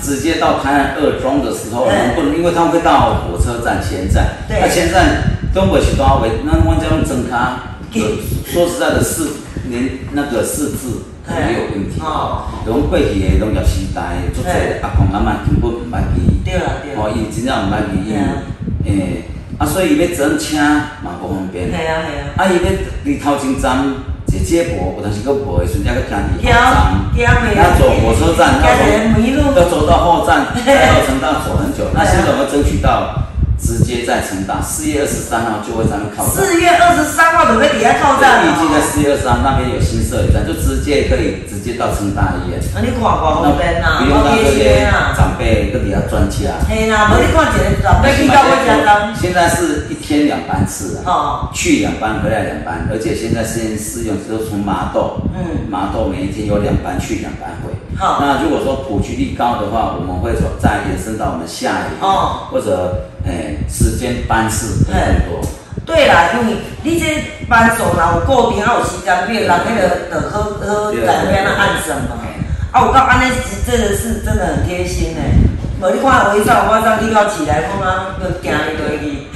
[0.01, 2.37] 直接到台南二中的时候，能不能？
[2.37, 6.31] 因为他们会到火车站前站，那前站东北是多少位？
[6.45, 7.75] 那万家用真卡，
[8.47, 12.01] 说实在的，四连那个四字没有问题。
[12.01, 16.41] 哦，用过去的农业时代，做者阿公阿妈根本唔捌记。
[16.45, 17.03] 对啦对啦。
[17.03, 18.15] 哦，伊真正唔捌记，
[18.85, 19.25] 诶，
[19.59, 20.57] 啊，所以伊要转车
[21.03, 21.69] 嘛不方便。
[21.69, 22.23] 系啊系啊。
[22.37, 22.71] 啊，伊要
[23.03, 23.85] 离头前站。
[24.31, 31.91] 直接驳，有当时个驳的时阵，要个行地铁站，要走火车站，要走要走到后站，再到城大走很久。
[31.95, 33.25] 那现在我们争取到。
[33.61, 36.31] 直接在成大，四月二十三号就会在那靠站。
[36.31, 42.62] 四月二十三号准备底下靠站已经在四月二十三那边有新设一站，就直接可以直接到成大医院。
[42.71, 44.47] 啊，你看看方便呐，不用那个
[45.19, 46.47] 长辈搁底下转车。
[46.71, 49.11] 嘿啦，无你看一个长辈去到我家当。
[49.19, 57.71] 现在是一天两班次啊，去两班，回来两班，而且现在先试用，只有从麻豆，嗯，麻豆每一天有两班去，两班回。
[57.99, 63.05] 好，那如果说普及率高的话，我们会说再延伸到我们下一哦，或者。
[63.27, 64.97] 诶，时间班次很
[65.29, 65.42] 多。
[65.85, 67.05] 对啦，因为你这
[67.47, 72.16] 班数若有固定，啊有时间表，人迄个就好好在那边按什嘛。
[72.73, 73.31] 啊，有到安尼，
[73.66, 75.35] 真的是真的很贴心诶。
[75.83, 79.27] 无你看，我一早我早起到起来，看啊，要行一堆去。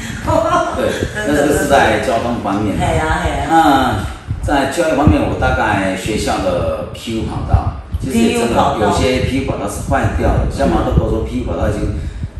[0.77, 2.77] 对，那这个是在交通方面。
[2.77, 3.47] 系啊系啊。
[3.51, 11.95] 那在教育方面，我大概学校的 PU 跑道，其实真的有些 PU 跑道是坏掉的，像马都婆说 PU 跑道已经。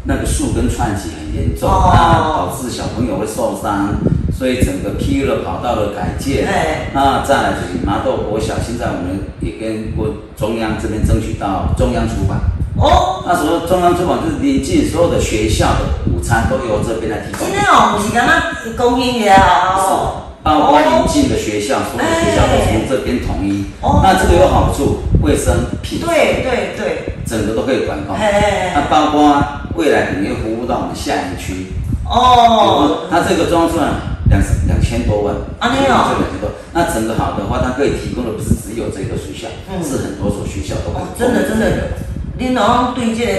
[0.05, 3.91] 那个树根串起很严重，那导致小朋友会受伤，
[4.37, 6.45] 所以整个 P U 的跑道的改建，
[6.93, 12.41] 那再来就是麻豆国小，现在我们也跟国中央这边争取到中央出版。
[12.77, 17.47] 哦，那时候中央出版就是临近所有的学校的午餐都由这边来提供。
[17.47, 20.23] 今天哦，不是刚刚供应的哦。
[20.43, 23.67] 包括临近的学校，所有的学校都从这边统一。
[23.81, 24.01] 哦。
[24.03, 26.07] 那这个有好处，卫生品质。
[26.07, 27.15] 对对对。
[27.25, 28.17] 整个都可以管控。
[28.19, 29.43] 那包括。
[29.75, 31.73] 未来可能会服务到我们下一区。
[32.05, 33.89] 哦，它这个装算
[34.29, 36.51] 两两千多万，啊没有这两千多。
[36.75, 41.09] 那整个好的话，它可以提供的不是只有这个学校，嗯是很多所学校都可以哦。
[41.17, 41.97] 真的真的，
[42.43, 43.33] 恁好像对这个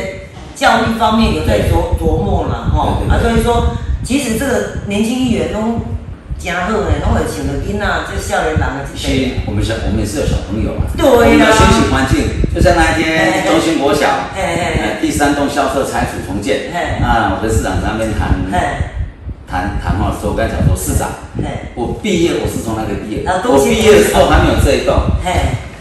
[0.56, 3.12] 教育方面有在琢琢磨了吼，对对对。
[3.12, 5.82] 啊，所以说其实这个年轻议员拢
[6.40, 9.32] 真好诶，拢会请着囡仔，这少年人的这其实些。
[9.46, 14.82] 我们小我们也是有小朋友嘛，对呀我们的学习环境就像那一天中心国小，嘿嘿嘿。
[14.82, 18.92] 呃第三栋校舍拆除重建哎，啊，我跟市长在那边谈哎，
[19.50, 25.32] 谈谈话的时候，我刚才讲说市长，嘿，我毕业我是从那个毕业，啊我毕业的时候还没有这一栋，嘿，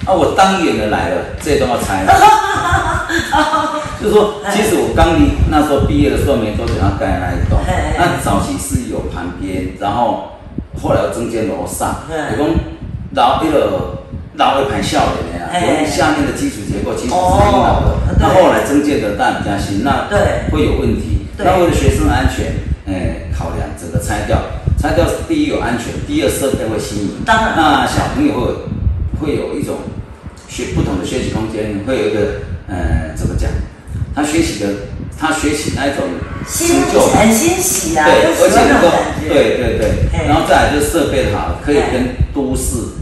[0.07, 2.13] 啊，我当议员的来了，这一栋要拆了。
[4.01, 7.59] 就是说，其实我刚离那时候毕业的时候没多久，要盖那一栋。
[7.97, 10.39] 那早期是有旁边，然后
[10.81, 12.55] 后来又增建楼上，嘿有讲
[13.15, 13.99] 老一个
[14.35, 20.51] 老一盘笑脸的呀，嘿有讲下面的基础结构其实是哦很老的，那后来增建的当然比较新，那对。
[20.51, 21.27] 会有问题。
[21.39, 22.53] 那为了学生安全，
[22.87, 24.39] 哎，考量整个拆掉，
[24.79, 27.55] 拆掉第一有安全，第二设备会新颖，当然。
[27.57, 28.57] 那小朋友会有
[29.21, 29.77] 会有一种
[30.49, 32.21] 学不同的学习空间，会有一个
[32.73, 33.51] 呃怎么讲？
[34.15, 34.69] 他学习的，
[35.19, 36.05] 他学习那一种
[36.47, 38.89] 新旧很欣喜啊，对，而且能够。
[39.29, 42.93] 对对对，然后再来就是设备的好，可以跟都市，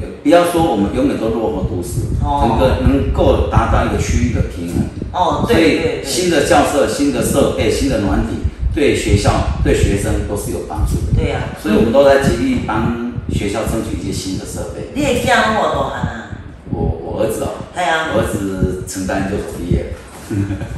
[0.00, 4.88] 呃不要说我们永远都落后都市，哦能够能够达到一个区域的平衡。
[5.12, 8.34] 哦，所以对新的教室、新的设备、新的软体，
[8.74, 9.30] 对学校、
[9.62, 11.22] 对学生都是有帮助的。
[11.22, 14.90] 对呀、所以我们都在极力帮学校争取一些新的设备。
[14.94, 16.24] 你的囝拢偌大汉啊？
[16.70, 19.92] 我我儿子哦，对啊我儿子成大研究所毕业。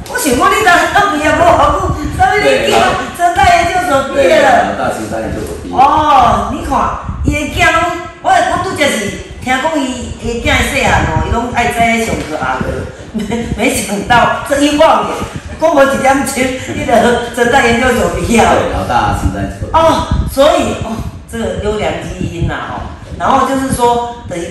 [0.09, 2.75] 我想讲你当当毕业无好久，啥物你对囝
[3.17, 4.75] 成大研究所毕业了？
[4.77, 5.75] 大承担研究所毕业。
[5.75, 7.81] 哦，你看，伊的囝拢，
[8.21, 12.67] 我我拄则是听讲伊伊囝细汉哦，伊拢爱在上课下课，
[13.13, 13.23] 没
[13.57, 15.17] 没想到这一晃眼，
[15.59, 16.43] 过无一点钟，
[16.75, 18.55] 你的承担研究所毕业了。
[18.55, 19.77] 对，老大承担研究所。
[19.77, 20.95] 哦，所以哦，
[21.29, 22.87] 这个优良基因呐、哦，
[23.19, 24.45] 然后就是说，等于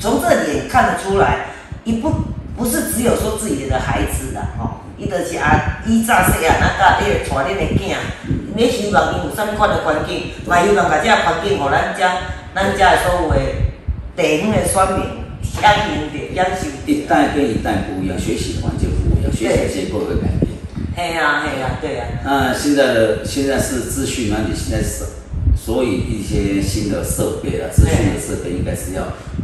[0.00, 1.46] 从这点看得出来，
[1.84, 2.10] 一不
[2.56, 7.96] 不是只有说自己的孩子啦，哦，伊就是啊，以早细汉那甲你带恁的囝，
[8.56, 12.00] 你希望伊有啥物款的环境，嘛希望把这个环境，互咱遮
[12.54, 13.36] 咱遮的所有的
[14.16, 15.06] 地方的选民
[15.42, 16.72] 享用着享受着。
[16.86, 20.56] 一代跟一代不一样，学习的环境不一样，学习结构会改变。
[20.96, 25.04] 嘿啊嘿啊，对啊，那现在的现在是资讯软体，现在是
[25.54, 29.02] 所以一些新的设备啊，资讯的设备应该是要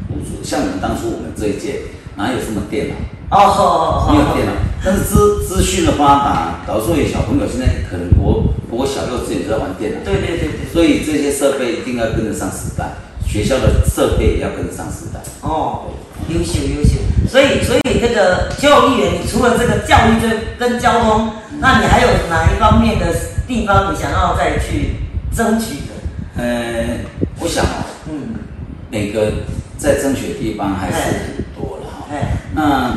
[0.09, 0.43] 补足。
[0.43, 1.83] 像我们当初我们这一届
[2.17, 2.95] 哪有什么电脑？
[3.31, 4.53] 哦好好好没有电脑，
[4.85, 10.71] 但是资资讯的发达，导致于小朋友现在可能国国小幼稚园就在玩电脑，对对对对。
[10.71, 12.93] 所以这些设备一定要跟得上时代，
[13.27, 15.21] 学校的设备也要跟得上时代。
[15.41, 15.89] 哦，
[16.29, 23.07] 优秀优秀，所以所以这个邱永议员，你除了这个教育这跟交通，那你还有哪一方面的
[23.49, 24.97] 地方你想要再去
[25.35, 25.95] 争取的？
[26.37, 26.99] 呃，
[27.41, 28.35] 我想哦，嗯，
[28.91, 29.33] 每个
[29.79, 31.41] 在争取的地方还是。
[32.13, 32.93] 哎，那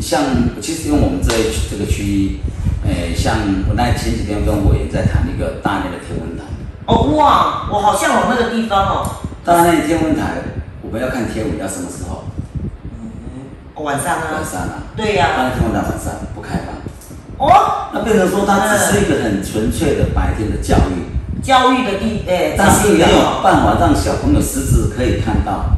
[0.00, 0.22] 像
[0.58, 2.40] 其实因为我们这一这个区域，
[2.82, 3.36] 呃，像
[3.68, 6.44] 我那前几天跟我也在谈一个大内的天文台，
[6.86, 9.10] 哦哇，我好向往那个地方哦，
[9.44, 10.38] 大内天文台
[10.80, 12.24] 我们要看天文要什么时候？
[12.54, 14.82] 嗯晚上啊，晚上啊。
[14.96, 25.76] 对呀、大内天文台晚上不开放，哦，那变成说它只是一个很纯粹的白天的教育，教育的地，哎、但是没有哦，办法让小朋友实质可以看到。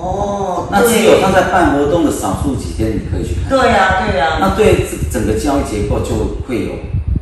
[0.00, 3.50] 哦，那只有他在办活动的少数几天，你可以去看。
[3.50, 6.72] 对呀、对呀、那对这整个交易结构就会有，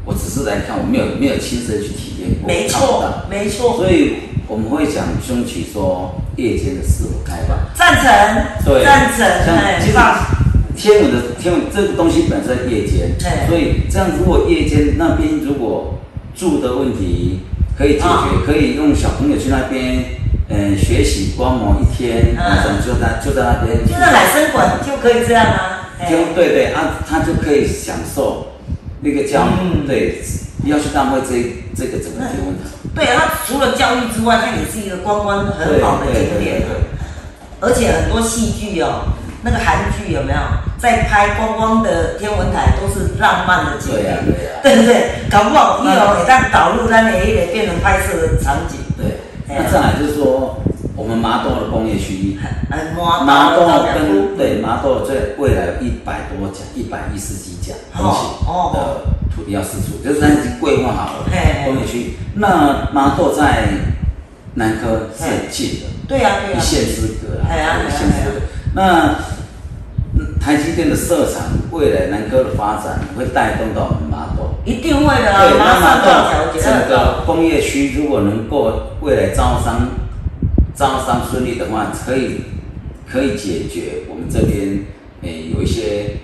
[0.05, 4.15] 我只是来看，我没有没有亲身去体验过，没错到，没错，所以
[4.47, 7.59] 我们会讲争取说夜间的自我开放。
[7.75, 8.05] 赞成，
[8.65, 10.15] 对，赞成，像哎，其实棒，
[10.77, 15.99] 天文的天文这个东西本身在夜间对，所以这样如果夜间那边如果
[16.37, 17.41] 住的问题
[17.77, 18.29] 可以解决，啊。
[18.47, 20.05] 可以用小朋友去那边，
[20.49, 28.53] 嗯、学习观摩一天，嗯那种就在就在那边，就在奶生馆就可以这样啊，哎就对对啊，他就可以享受
[29.01, 30.23] 那个教，育对，
[30.65, 32.65] 要去浪费这这个整个天文台。
[32.95, 36.63] 对，它除了教育之外，它也是一个观光很好的景点。
[37.61, 39.03] 而且很多戏剧哦，
[39.43, 40.39] 那个韩剧有没有
[40.79, 44.19] 在拍观光的天文台，都是浪漫的景点，
[44.63, 45.11] 对对对不对？
[45.31, 48.79] 搞不好以后也当导入咱的一个变成拍摄的场景。
[49.57, 50.59] 那再来就是说，
[50.95, 52.39] 我们麻豆的工业区，
[52.71, 58.15] 哎，麻麻豆豆跟对麻豆在未来有一百多甲、一百一十几甲公哦
[58.47, 62.17] 哦的土地要释出，就是它已经规划好了嘿工业区。
[62.35, 63.69] 那麻豆在
[64.55, 68.47] 南科是很近的，对呀对呀一，线之隔啦，哎呀一线之隔。
[68.75, 69.15] 那
[70.41, 74.48] 台积电的设厂，未来南科的发展会带动到我们麻豆。
[74.69, 79.89] 一定会的啊，对，马上大桥豆整个工业区如果能够未来招商
[80.75, 82.43] 招商顺利的话，可以
[83.11, 84.85] 可以解决我们这边
[85.23, 86.19] 诶、有一些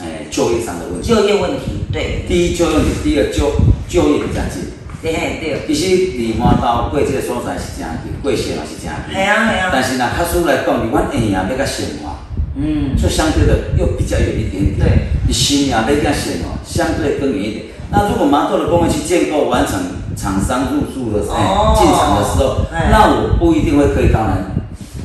[0.00, 1.08] 诶、就业上的问题。
[1.12, 3.52] 就业问题，对，第一就业问题，第二就
[3.86, 4.72] 就业比较近。
[5.02, 9.14] 对对，其实离麻豆过这个所在是真近，过线也是真近。
[9.14, 12.16] 系啊系啊，但是呢，较输来讲，离阮营养要较生活。
[12.56, 14.78] 嗯，就相对的又比较远一点点。
[14.78, 14.88] 对，
[15.26, 17.64] 你新呀那家险哦，相对更远一点。
[17.90, 19.80] 那如果麻豆的工业区建构完成，
[20.16, 21.74] 厂商入驻的时候、哦。
[21.76, 22.88] 进场的时候，哎。
[22.90, 24.44] 那我不一定会可以到南，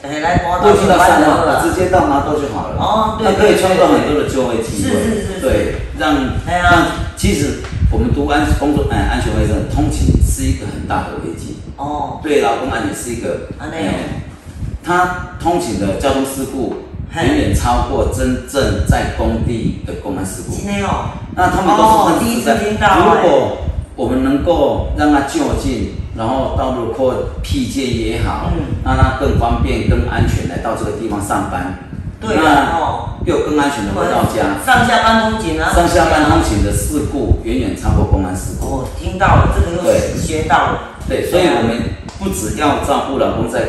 [0.04, 2.78] 哎来麻不一定到三号，我直接到麻豆就好了。
[2.78, 4.90] 哦对那可以创造很多的就业机会。
[4.90, 5.42] 是是是是。
[5.42, 6.16] 对，让
[6.48, 6.70] 哎呀。
[6.72, 7.60] 让其实
[7.92, 13.94] 我们读安工作哎安全卫生通勤是一个很大的危机，哦，对劳工安全是一个安内哦
[14.84, 16.76] 他通勤的交通事故
[17.12, 17.26] 嘿。
[17.26, 20.54] 远远超过真正在工地的公安事故。
[20.54, 22.26] 今天哦，那他们都是哦很实在。
[22.26, 23.58] 第一次听到哎如果
[23.96, 27.14] 我们能够让他就近，然后道路扩
[27.44, 31.80] 辟界也好，嗯让他更方便、更安全来到这个地方上班，
[32.20, 34.60] 对啊那哦又更安全的回到家。
[34.66, 38.66] 上下班通勤啊，上下班通勤的事故远远超过公安事故。
[38.68, 41.80] 哦，听到了，这个又对学到了，对，所以我们
[42.20, 43.62] 不只要照顾老公在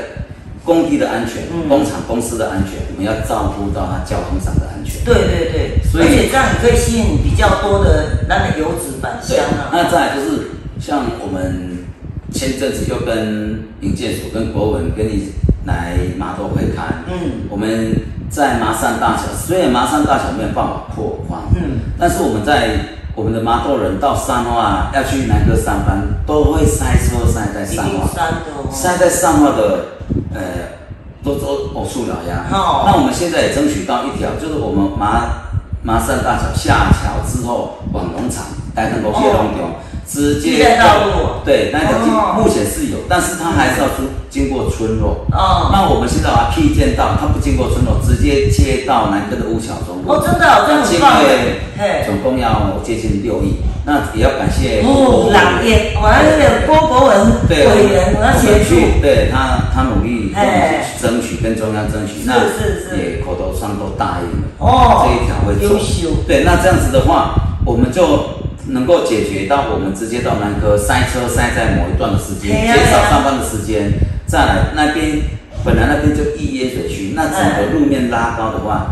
[0.64, 5.04] 工地的安全、嗯工厂公司的安全，我们要照顾到他交通上的安全。
[5.04, 5.65] 对对对，
[5.96, 11.86] 所以而且这样你可以吸引比较多的那个油脂返对乡，啊，那再来就是像我们
[12.30, 15.32] 前阵子又跟营建署、跟国文跟你
[15.64, 17.48] 来麻豆会看，嗯。
[17.48, 17.94] 我们
[18.28, 22.78] 在麻山大桥，虽然麻山大桥没有办法扩宽，嗯，但是我们在
[23.14, 29.84] 我们的麻豆人到三化要去南哥上班，都会塞车塞在一定三化，塞在上化的
[30.34, 30.40] 呃
[31.24, 32.44] 都都偶数了呀。
[32.52, 32.84] 哦。
[32.84, 35.45] 那我们现在也争取到一条，就是我们麻
[35.86, 39.70] 麻山大桥下桥之后往农场，来能够接农场，
[40.04, 41.12] 直接到道路
[41.44, 45.24] 对，那条路目前是有，但是它还是要出经过村落。
[45.30, 45.70] 哦。
[45.70, 50.10] 那我们现在把它辟建到，它不经过村落，直接接到南科的乌桥中路。
[50.10, 51.22] 哦真的哦这很经棒
[52.04, 60.34] 总共要接近六亿，那也要感谢哦，朗业，我还有郭国文对，委员，我要协助，去，对他，他努力
[61.00, 64.48] 争取，跟中央争取，是那也口头上都答应了。
[64.58, 66.10] 哦这一条会做优秀。
[66.26, 73.92] 对，那这样子的话，我们就能够解决到我们直接到南科塞车塞在某一段的时间，减少上班的时间。
[74.26, 75.22] 再来那边
[75.64, 78.90] 本来那边就一淹水区，那整个路面拉高的话，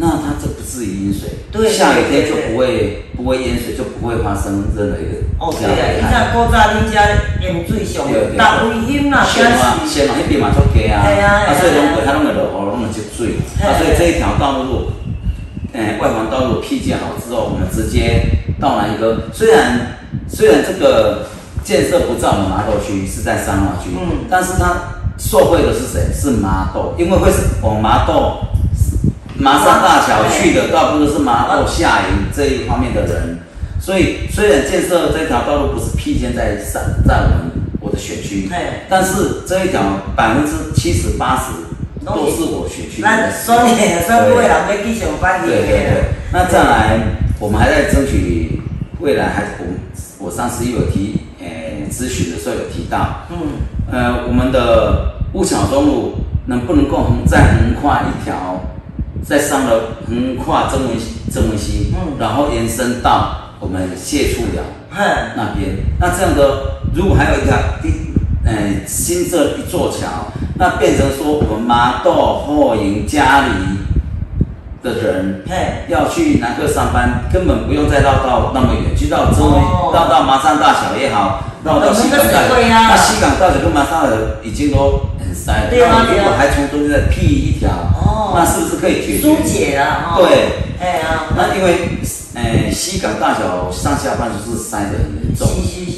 [0.00, 1.30] 那它就不至于淹水。
[1.50, 6.94] 对下雨天就不会不会淹水，就不会发生任何一个哦，对啊，以样的害前古早恁遮
[7.42, 14.92] 淹水上大危险啦，先嘛，先嘛，迄边嘛足低啊，嘿啊所以拢对它拢会落雨，拢会积水，嘿啊，所以这一条道路，
[15.72, 18.22] 诶、外环道路辟建好之后，我们直接
[18.60, 19.28] 到了一个。
[19.32, 21.26] 虽然虽然这个
[21.64, 26.12] 建设不在我们麻豆区，是在三华区，嗯但是它受惠的是谁？
[26.12, 28.38] 是麻豆，因为会是往麻豆。
[29.38, 33.38] 麻山大桥去的大部分都是麻豆下营这一方面的人，
[33.80, 38.56] 所以虽然建设这条道路不是披肩在上在我们我的选区嘿，
[38.88, 39.80] 但是这一条
[40.16, 43.32] 百分之七十八十都是我选区的咱人。
[43.32, 46.98] 所以所以人要去上班去对对对，那再来，
[47.38, 48.60] 我们还在争取
[48.98, 53.38] 未来还我我上次也有提，诶、咨询的时候有提到，嗯，
[53.92, 56.16] 呃，我们的雾桥中路
[56.46, 58.60] 能不能够横再横跨一条，
[59.24, 60.96] 再上了横跨曾文
[61.30, 62.16] 曾文溪，嗯。
[62.18, 64.62] 然后延伸到我们谢处寮，
[65.36, 65.76] 那边。
[66.00, 67.52] 那这样的，如果还有一个
[67.82, 67.92] 一，
[68.44, 70.06] 呃，新设一座桥，
[70.54, 73.52] 那变成说我们麻豆、后营、嘉里
[74.82, 79.90] 的人嘿，要去南科上班，根本不用再绕到那么远，去到周围，哦。
[79.92, 82.88] 绕到麻山大桥也好，绕到西港大桥，啊。
[82.90, 89.22] 那西港大桥跟麻山大桥已经都很塞了，对啊那我如果还从中间再辟一条，哦那是不是可以解决？
[89.22, 91.88] 疏解啦，哈，对，哎呀，那因为，
[92.34, 95.46] 呃，西港大桥上下班就是塞得很严重。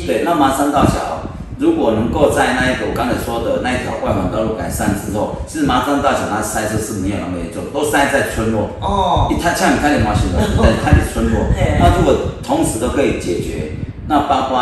[0.07, 1.23] 对，那麻山大桥
[1.59, 8.71] 如果能够在那一个我刚才说的那一条外环道路改善之后，其实麻山大桥它塞车是没有那么严重，都塞在村落。
[8.81, 11.43] 哦，一它像你看你毛线的，在 它的村落。
[11.79, 13.77] 那如果同时都可以解决，
[14.09, 14.59] 那包括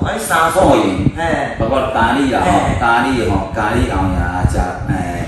[0.00, 0.76] 哦，
[1.18, 4.60] 哎，包括咖喱啦，嘿吼咖喱吼，咖喱熬呀，加
[4.92, 5.26] 诶，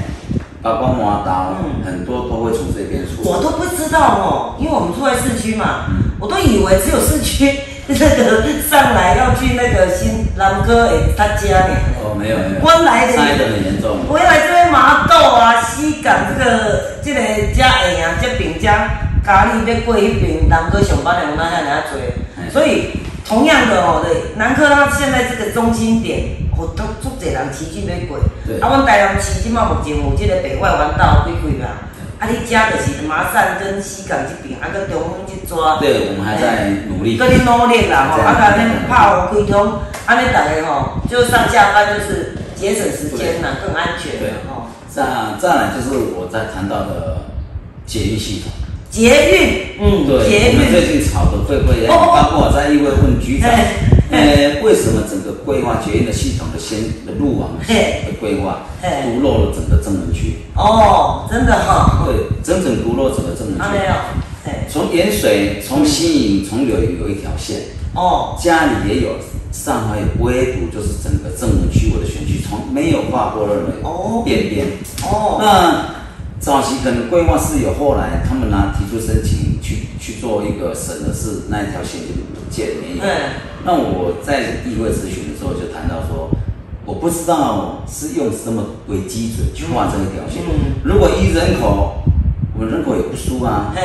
[0.63, 3.23] 包括麻豆，嗯很多都会从这边出。
[3.29, 11.75] 我都不知道哦，因为我们住在市区嘛，嗯我都以为只有市区那 个上来要去那个新南哥诶他家呢。
[12.05, 13.99] 哦，没有没有，我来的塞得很严重。
[14.09, 17.21] 我来这边麻豆啊、西港这个这个
[17.55, 18.89] 嘉义啊、这饼家
[19.25, 22.91] 咖喱要过迄边，南哥上班的人哪遐尔多，所以
[23.31, 28.19] 同样的哦，对，南科它现在这个中心点，哦，都足侪人骑去要过。
[28.45, 31.87] 对啊，阮台南市即马目前有即个北外环道几几啦，
[32.19, 35.79] 啊，你家就是麻汕跟西港这边，啊，跟中风这抓。
[35.79, 37.17] 对，我们还在努力。
[37.17, 44.67] 搁你努力啦吼，啊，甲恁拍互开通，安尼大家吼，就上下班就是节省时间啦，更安全啦吼。
[44.89, 45.05] 再
[45.39, 47.19] 再来就是我在谈到的
[47.87, 48.51] 捷运系统。
[48.91, 52.17] 捷运，嗯，对，捷我们最运，近吵得沸沸扬哦哦。
[52.17, 53.57] 扬，包括我在议会问局长，嘿
[54.11, 57.65] 呃，为什么整个规划捷运的系统的先的路网的
[58.21, 58.89] 规划嘿。
[59.05, 60.39] 独漏了整个正门区？
[60.57, 63.63] 哦，真的哈，对，整整独漏整个正门区。
[63.63, 63.95] 安尼哦，
[64.45, 67.61] 嘿，从盐水、从新营、从柳营有一条线，
[67.95, 69.11] 哦，家里也有，
[69.53, 74.19] 上海有，唯独就是整个正门区我的选区从没有画过任哦。
[74.19, 74.67] 何边边。
[75.05, 76.00] 哦，那
[76.41, 82.17] 早期可能规划是有，后来他们拿提出申请去去做一个审的是那一条线就
[82.51, 83.05] 建没有。
[83.05, 83.11] 嗯，
[83.63, 86.31] 那我在议会咨询的时候就谈到说，
[86.87, 90.43] 我不知道是用什么为基准去画这一条线。
[90.49, 92.01] 嗯如果依人口，
[92.57, 93.83] 我们人口也不输啊，嘿，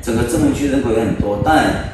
[0.00, 1.92] 整个政务区人口也很多，但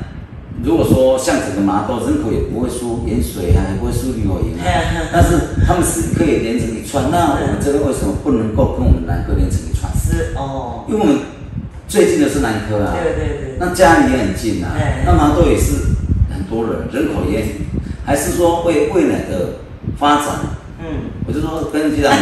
[0.63, 9.76] 如果说像整个麻豆人口也不会输盐水啊，也不会输旅游营啊嗯嗯，但是他们是可以连成一串，那我们这个为什么不能够跟我们南科连成一串？
[10.07, 11.19] 是哦，因为我们
[11.89, 14.73] 最近的是南科啊，对对对，那家里也很近啊。
[14.79, 15.97] 哎，那麻豆也是
[16.33, 17.45] 很多人，人口也
[18.05, 19.61] 还是说为未来的
[19.99, 20.27] 发展，
[20.79, 22.13] 嗯，我就说跟局长，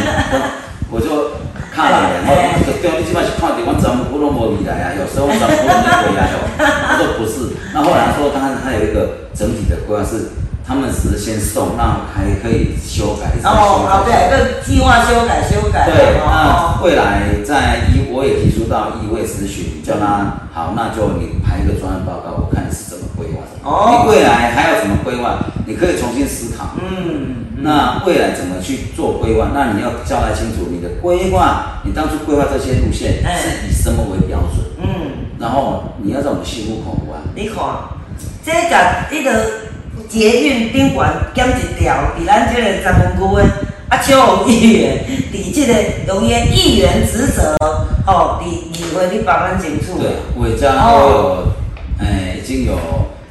[0.91, 1.31] 我就
[1.73, 6.49] 看了，然后就对，你基本是看到我咱们不拢无未来啊，有时候咱们不拢没未来哦。
[6.57, 10.31] 他说不是，那后来说他他有一个整体的规划是，
[10.67, 14.31] 他们只是先送，那还可以修改，再哦，对，改。
[14.31, 23.61] 个计划修改修改，对，哦那未来在议我也提出到议会咨询，叫他好，那就你排一个专案报告，我看你是怎么规划的。
[23.69, 25.39] 哦你未来还要怎么规划？
[25.67, 26.71] 你可以重新思考。
[26.81, 29.51] 嗯，那未来怎么去做规划？
[29.53, 34.65] 那你要交代清楚你的规划，你当初规划这些路线哎是以什么为标准？
[34.81, 35.29] 嗯。
[35.39, 37.21] 然后你要让我们心服口服啊。
[37.35, 37.65] 你看，
[38.45, 39.33] 这个一个
[40.15, 41.05] 捷运顶悬
[41.35, 43.43] 减一条，伫咱这个十分区的
[43.89, 45.05] 啊，邱宏议员，
[45.35, 45.75] 伫这个
[46.07, 47.57] 用伊的议员职责，
[48.07, 49.87] 吼，伫议会你帮咱争取。
[49.99, 51.49] 对，我有，
[51.99, 52.79] 哎，已经有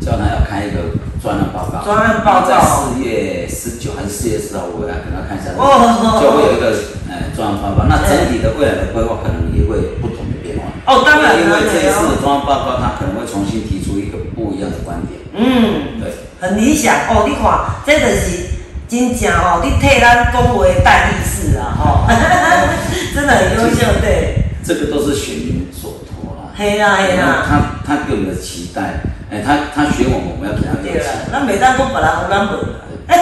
[0.02, 1.86] 叫他要开一个专案报告。
[1.86, 5.56] 专案报告在四月十九还是四月十号，我来给他看一下。
[5.58, 6.68] 哦就会有一个
[7.08, 7.88] 呃专案报告。
[7.88, 10.68] 那整体的未来的规划可能也会有不同的变化。
[10.84, 15.24] 哦当然因为这一次的专案报告，他可能会重新提出一个不一样的观点。
[15.32, 16.12] 嗯，对。
[16.54, 17.26] 很理想哦。
[17.28, 18.50] 你看，这就是
[18.88, 22.06] 真正哦，你替咱讲话的代议士啊，吼，
[23.16, 24.40] 真的很优秀，对。
[24.64, 26.54] 这个都是选民所托啦。
[26.56, 32.80] 嘿啦嘿啦，他他给我们的期待，哎，他他选我们，我们要给他对啦有期，咱袂当讲别人有咱无啦。
[33.06, 33.18] 待。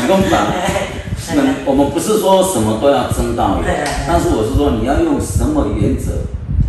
[0.00, 0.46] 你公党，
[1.34, 3.74] 我们 我们不是说什么都要争到有对，
[4.06, 6.12] 但是我是说你要用什么原则，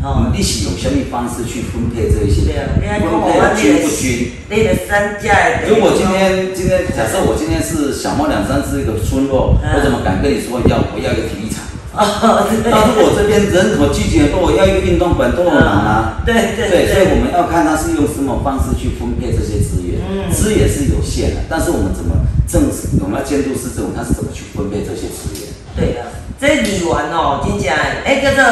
[0.01, 4.31] 哦你一起用什么方式去分配这一些，对啊，分我配的均不均？
[4.49, 5.67] 你的三价。
[5.67, 11.67] 如果今天今天假设我今天是小猫两三只一个村落，嗯我怎么敢跟你说要我要一个体育场？
[11.91, 16.23] 那如果我这边人口聚集很多，我要一个运动馆多难啊！
[16.23, 19.99] 对对对，所以我们要看他是用什么方式去分配这些资源。
[20.07, 22.15] 嗯资源是有限的，但是我们怎么
[22.47, 25.51] 政治，我们要监督市政府，他是怎么去分配这些资源？
[25.75, 26.07] 对啦，
[26.39, 28.43] 这议员哦，真正的，哎，叫做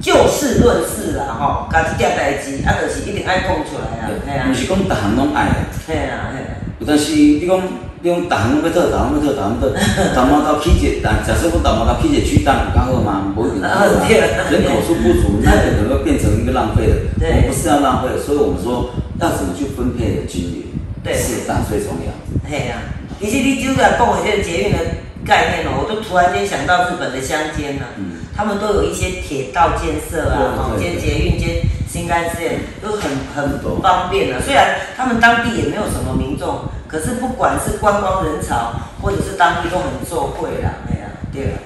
[0.00, 5.54] 就事论事啦，吼，家己件代志，啊，就是一定爱讲出来啦，嘿啊不，是讲逐项拢爱的，
[5.88, 7.60] 嘿啊，嘿啊，有但是你讲
[8.02, 9.70] 你讲逐项拢要做，逐项拢要做，逐项拢做，
[10.14, 13.32] 大毛到起一，但假设我大毛到起一区单有较好吗？
[13.34, 16.94] 不一定好 啊哦对人口数不足， 那可能会变成一个浪费的。
[17.18, 20.62] 对我们不是要浪费的，所以我们说要怎么去分配的均匀，
[21.02, 22.12] 对适当最重要。
[22.48, 22.78] 嘿啊。
[23.18, 24.78] 其实你就在讲的这个捷运的
[25.24, 34.40] 概念哦，我就突然间想到日本的乡间呐、嗯他们都有一些铁道建设啊，哦，对对兼捷运兼新干线，都很很多方便啊。
[34.44, 41.56] 虽然他们当地也没有什么民众，可是不管是观光人潮或者是当地都很受惠啦，哎呀、对啊。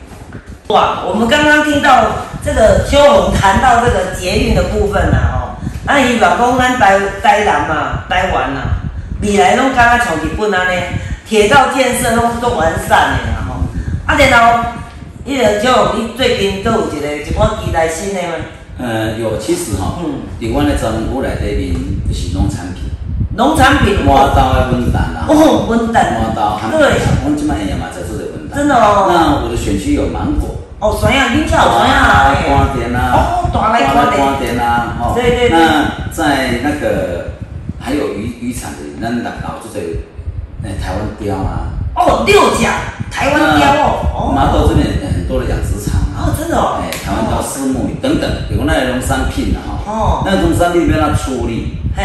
[0.69, 2.07] 哇，我们刚刚听到
[2.45, 8.61] 这个邱红谈到这个捷运的部分啦，吼、那伊讲讲咱台台南嘛，台湾呐、
[9.21, 10.81] 未来拢敢若像日本安尼，
[11.27, 13.55] 铁道建设拢都完善的啦吼。
[14.07, 14.65] 啊，然后，
[15.31, 18.35] 迄个邱宏，你最近都有一个一款期待新的吗？
[18.81, 21.77] 呃，有其实哈嗯，伫阮的专门区内底面
[22.09, 22.91] 就是农产品，
[23.37, 28.59] 农产品花刀的温蛋啦，哦，温蛋花刀含对，我们即摆也嘛在做这个温蛋。
[28.59, 29.07] 真的哦。
[29.07, 34.41] 那我的选区有芒果，哦，酸呀，你叫酸呀，花店啊，哦，大来看花的。
[34.41, 35.59] 店啊，哦，对对对对。
[35.61, 37.39] 那在那个
[37.79, 39.79] 还有渔渔场的，那老老就在
[40.65, 41.71] 诶台湾雕啊。
[41.95, 43.87] 哦，六甲台湾雕哦。
[44.11, 44.33] 哦。
[44.35, 46.01] 麻豆这边很多的养殖场。
[46.19, 46.83] 哦，真的哦。
[46.83, 49.79] 哎，台湾雕、丝木鱼等等，有那种商品的哈。
[49.87, 50.23] 哦。
[50.27, 51.79] 那种商品要它处理。
[51.97, 52.03] 嘿。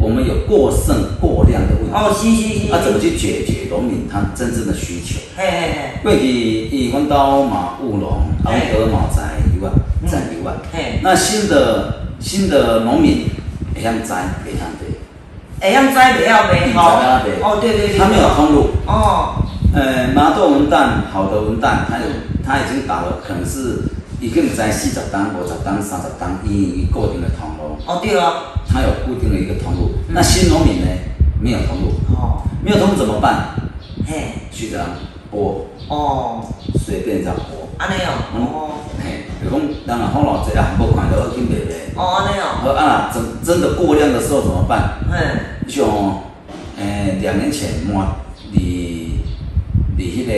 [0.00, 1.92] 我们有过剩、过量的问题。
[1.92, 2.68] 哦，是是是。
[2.70, 5.20] 那怎么去解决农民他真正的需求？
[5.36, 6.02] 嘿嘿嘿。
[6.02, 9.22] 过去以温刀马务农，阿德马仔
[9.54, 9.70] 一万，
[10.10, 10.56] 赚一万。
[10.72, 10.98] 嘿。
[11.02, 13.28] 那新的新的农民
[13.74, 14.98] 会晓栽，会晓地。
[15.60, 16.56] 会晓栽，会晓地。
[16.74, 17.20] 哦。
[17.44, 17.98] 哦，对对对。
[17.98, 18.70] 他没有通路。
[18.86, 19.36] 哦。
[19.72, 22.04] 呃，麻豆文旦，好的文旦，他有，
[22.44, 23.82] 他已经打了，可能是
[24.20, 27.78] 已经在四十单、五十单、三十单，以固定的通路。
[27.86, 28.32] 哦，对啊。
[28.72, 30.86] 它有固定的一个通路，那新农民呢
[31.40, 33.50] 没有通路，哦，没有通路怎么办？
[34.06, 34.86] 嘿，去这样
[35.28, 36.44] 播，哦，
[36.78, 38.70] 随便这样播，安尼哦，哦，
[39.02, 45.00] 嘿，就讲当然好老济啊，无看到二斤卖卖，哦，安尼哦，好啊，真真的过量的时候怎么办？
[45.10, 45.18] 嘿，
[45.66, 45.84] 像
[46.78, 48.06] 诶两年前满
[48.52, 49.19] 离离
[50.04, 50.32] 迄个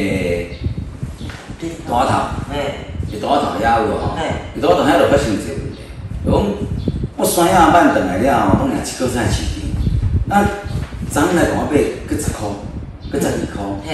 [1.89, 2.13] 大头，
[2.51, 2.55] 嘿，
[3.11, 4.23] 离大头也有吼，嘿，
[4.55, 5.79] 离大头遐就发生一个问题，
[6.25, 6.43] 就讲。
[7.15, 9.63] 我山野慢转来了，拢廿一个菜市场。
[10.27, 10.43] 那
[11.09, 12.57] 昨来同我买，搁十箍，
[13.13, 13.79] 搁十二箍。
[13.87, 13.93] 嘿。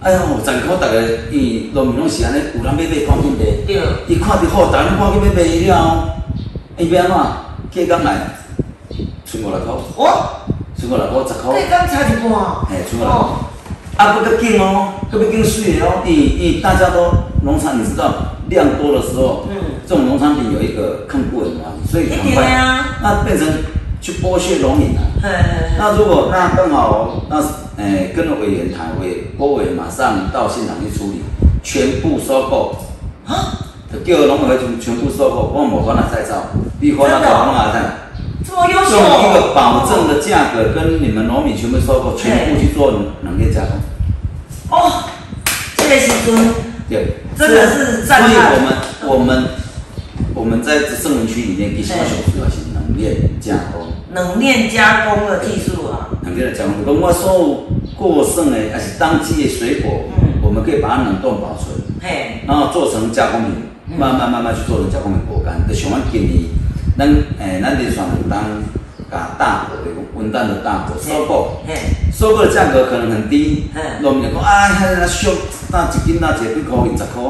[0.00, 0.94] 哎呦，十二箍，逐个
[1.32, 3.42] 伊农民拢是安尼，有人要买赶紧买。
[4.06, 6.18] 伊看着好，逐个赶紧要买了。
[6.76, 7.16] 伊要安怎？
[7.70, 8.16] 计刚来，
[9.24, 9.80] 剩五六箍。
[9.96, 10.44] 哦。
[10.76, 11.54] 剩五六箍，十箍。
[11.54, 12.28] 价刚差一半。
[12.68, 13.24] 嘿，剩五六箍。
[13.98, 16.02] 啊，不搁紧哦，搁要紧水哦。
[16.06, 18.38] 伊伊大家都农场，你知道？
[18.48, 22.46] 量多的时候，嗯，这种农产品有一个抗不稳嘛，所以很快，
[23.02, 23.46] 那变成
[24.00, 25.02] 去剥削农民了。
[25.76, 27.42] 那如果那更好，那
[27.76, 31.20] 诶跟委员谈，委郭委马上到现场去处理，
[31.62, 32.74] 全部收购
[33.26, 33.60] 啊，
[34.06, 36.36] 叫农委会全全部收购，我冇管他再造，
[36.80, 38.07] 逼迫那搞弄啊看，
[38.48, 42.90] 这么优秀，用一个保证的价格跟你们农民全部收购，全部去做
[43.22, 43.76] 冷链加工。
[44.70, 45.04] 哦，
[45.76, 46.54] 这个是尊。
[46.88, 48.74] 对，真的是赞所以我们
[49.12, 49.44] 我们
[50.34, 53.86] 我们在这圣文区里面，必须要学主要是冷链加工。
[54.14, 56.08] 冷链加工的技术啊。
[56.22, 63.52] 冷链的加工，如果说过剩的还是当季的水果，嗯，我们可以把它冷冻保存，嘿，然后做成加工品，
[63.98, 65.60] 慢慢慢慢去做成加工品果干。
[65.68, 66.48] 就像我建议，
[66.98, 67.06] 咱
[67.38, 68.42] 诶，咱连双当
[69.08, 71.60] 把大果的温淡的大果收购，
[72.12, 73.70] 收购的价格可能很低，
[74.00, 74.68] 农民讲啊，
[74.98, 75.30] 那俗。
[75.70, 77.22] 那一斤那一几块银十块，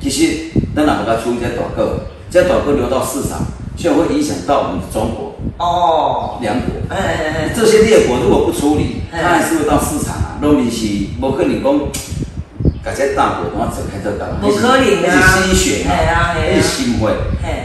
[0.00, 3.38] 其实咱若把它出一些大个，这大个流到市场，
[3.76, 6.74] 就会影响到我们的中国哦，两国。
[6.88, 10.38] 哎哎哎，这些劣果如果不处理，它还是会到市场啊。
[10.40, 10.86] 农民是
[11.20, 11.78] 无可能讲，
[12.82, 17.04] 把这大果然后整开这干，不可能啊，那是心血啊，那是心血。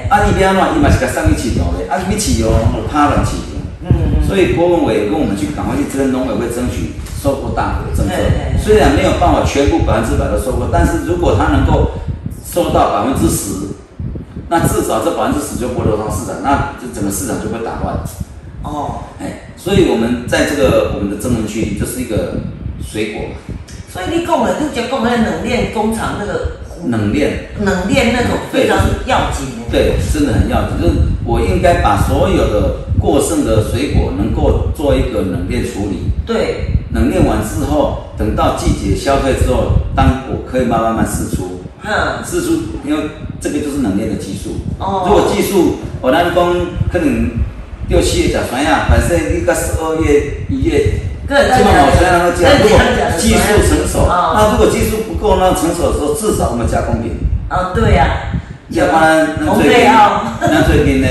[0.09, 2.51] 啊，伊要安怎，伊嘛是甲送去市场的，啊，你市场
[2.91, 3.55] 怕人市场。
[3.81, 4.27] 嗯嗯。
[4.27, 6.93] 所以郭文伟跟我们去赶快去争农委会争取。
[7.25, 8.13] 收购大的政策，
[8.63, 11.89] 虽然没有办法全部百分之百的收购，但是如果他能够
[12.45, 13.73] 收到百分之十，
[14.47, 17.97] 那至少这百分之十就不流到市场，那这整个市场就会打乱。
[18.61, 22.35] 哦，哎，所以我们在这个我们的增能区就是一个
[22.79, 23.23] 水果。
[23.95, 26.57] 所以你讲的，你讲讲那冷链工厂那个
[26.89, 29.47] 冷链，冷链那种非常要紧。
[29.71, 36.11] 对，真的很要紧，就是我应该把所有的过剩的水果能够做一个冷链处理。
[36.25, 36.65] 对。
[36.93, 41.61] 冷链完之后，等到季节消费之后，当果可以慢慢慢释出。
[41.81, 42.51] 嗯，释出，
[42.85, 43.01] 因为
[43.39, 44.57] 这个就是冷链的技术。
[44.77, 45.05] 哦。
[45.07, 46.53] 如果技术，我南讲
[46.91, 47.29] 可能
[47.87, 52.49] 六七月甲酸呀，反正你个十二月、一月，这么好酸那个加。
[52.61, 52.79] 如果
[53.17, 57.17] 技术成熟，那如果技术不够，那成熟的时候，至少我们加工品。
[57.49, 58.07] 哦，对呀。
[58.69, 59.85] 要不然那最近，
[60.41, 61.07] 那最近的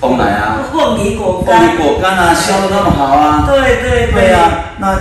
[0.00, 3.44] 东来啊，凤梨果干，凤梨果干啊，销的那么好啊。
[3.46, 4.98] 对对对啊，那。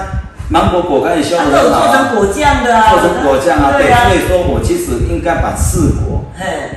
[0.52, 6.26] 芒果果干也销的很好，做成果酱的啊，做成果酱啊，对，所以说我其实应该把四果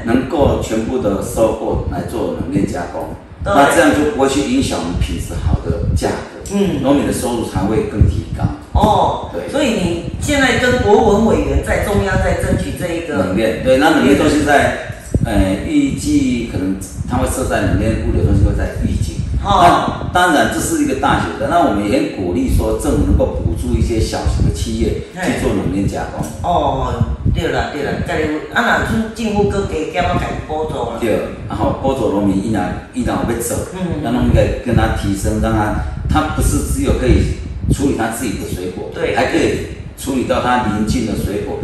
[0.05, 8.44] 能够全部的收购来做冷链加工，那这样就不会去影响我们品质好的价格，嗯，农民的收入才会更提高。
[8.72, 14.88] 哦，对，所以你现在跟国文委员在中央在争取这一个冷链，对，那冷链中心在，
[15.24, 16.76] 呃，预计可能
[17.09, 19.16] 他会设在冷链物流中心会在预计。
[19.44, 26.24] 那当然这是一个大学的，那我们也很鼓励说政府能够补助一些小型的企业去做冷链加工。
[26.42, 26.94] 哦，
[27.35, 30.99] 对了对了，家里啊那像政府搁加减啊，给补助了。
[31.01, 31.18] 对，
[31.49, 35.74] 然后补助农民依然依然会走，嗯，让农民给跟他提升，让他
[36.09, 37.39] 他不是只有可以
[37.72, 41.59] 处理他自己的水果，对，还可以处理到他邻近的水果。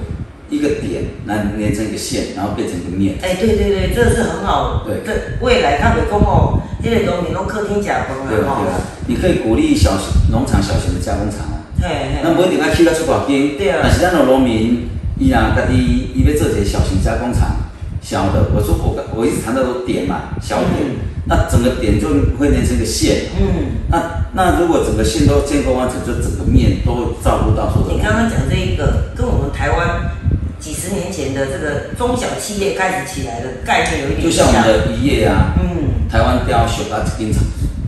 [0.50, 3.16] 一个点来连成一个线，然后变成一个面。
[3.20, 4.82] 哎，对对对，这是很好。
[4.86, 5.12] 对这
[5.44, 8.52] 未来他们讲哦，这个农民拢客厅假饭对吧？
[8.52, 9.04] 啊，对吧吼。？
[9.06, 11.68] 你可以鼓励小型农场、小型的加工厂啊。
[11.82, 12.20] 嘿嘿。
[12.24, 14.88] 那不一定要去到出大间，对啊但是咱的农民，
[15.18, 15.74] 伊啊，家己
[16.14, 17.56] 伊要做一个小型加工厂，
[18.00, 20.96] 小的，我说我我一直谈到说点嘛，小点，
[21.26, 22.08] 那整个点就
[22.38, 23.26] 会连成一个线。
[23.38, 27.94] 嗯，那那如果整个线都建构完成，就整个面都照顾到所有的。
[27.94, 30.12] 你刚刚讲这一个，跟我们台湾
[30.60, 37.32] 几十年前的这个中小企业开始起来的概念有一点就像我们的渔业啊，嗯台湾雕小到一斤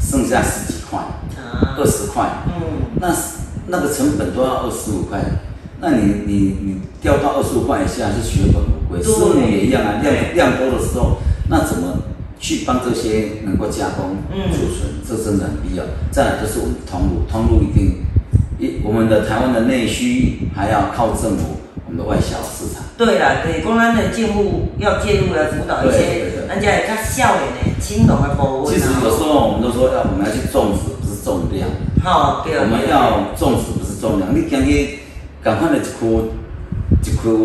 [0.00, 0.98] 剩下十几块，
[1.36, 3.14] 啊二十块，嗯，那
[3.66, 5.20] 那个成本都要二十五块，
[5.80, 9.00] 那你你你掉到二十五块以下是血本无归。
[9.02, 11.16] 对师母也一样啊，量量多的时候，
[11.48, 11.96] 那怎么
[12.38, 15.84] 去帮这些能够加工、嗯储存，这真的很必要。
[16.10, 18.04] 再来就是我们的通路，通路一定
[18.58, 21.56] 一我们的台湾的内需还要靠政府，
[21.86, 22.84] 我们的外销市场。
[22.98, 31.68] 对啦，对，公安的政府要介入来辅导一些对人家也较少年的青农的部分其实有时候我们都说要我们要去种植，不是种量。
[32.04, 34.99] 好对，我们要种植不是种量，你今日
[35.42, 36.28] 赶快的一颗
[37.04, 37.38] 一颗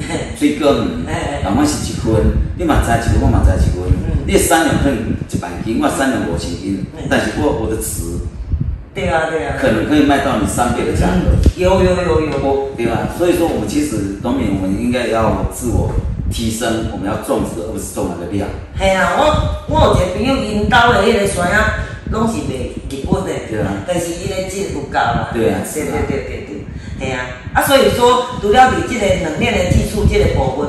[0.36, 2.14] 水果园嘿，赶快是一分，
[2.56, 8.18] 你嘛栽一分，我嘛栽一分嗯，你的产量可能一万斤，我产量五千斤嗯，但是我我的词
[8.94, 13.08] 对啊对啊，可能可以卖到你三倍的价格，有有有有，我对吧？
[13.18, 15.92] 所以说我们其实农民我们应该要自我
[16.32, 18.48] 提升，我们要种植而不是种那个量。
[18.78, 23.84] 系啊，我我有一个朋友因兜的迄个山啊，拢是卖日本的，对啊。
[23.86, 26.49] 但是伊个质有够啦，对啊对是啊对对对对，
[27.00, 27.24] 系啊，
[27.54, 30.68] 啊所以说除了你这个冷链的技术这个部分，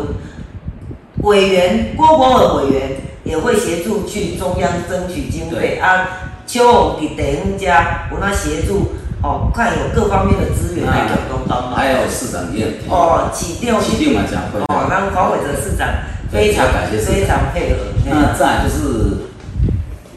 [1.23, 2.91] 委员郭国尔委员
[3.23, 5.79] 也会协助去中央争取经费对。
[5.79, 6.07] 啊，
[6.47, 11.75] 邱红伫地方家有那协助哦，看有各方面的资源来共同帮忙。
[11.75, 14.59] 还有市长也哦，起调起定嘛讲会。
[14.61, 15.87] 哦，让黄伟哲市长
[16.31, 17.77] 非常感谢非常配合。
[18.05, 19.27] 那再来就是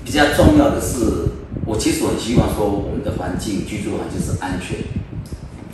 [0.05, 1.29] 比较重要的是，
[1.67, 4.79] 我其实我很希望说我们的环境居住环境是安全，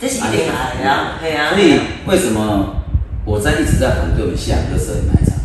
[0.01, 1.53] 这是一定来的啊，对啊。
[1.53, 2.83] 所以为什么
[3.23, 5.37] 我在一直在反对我们下垃圾掩埋场？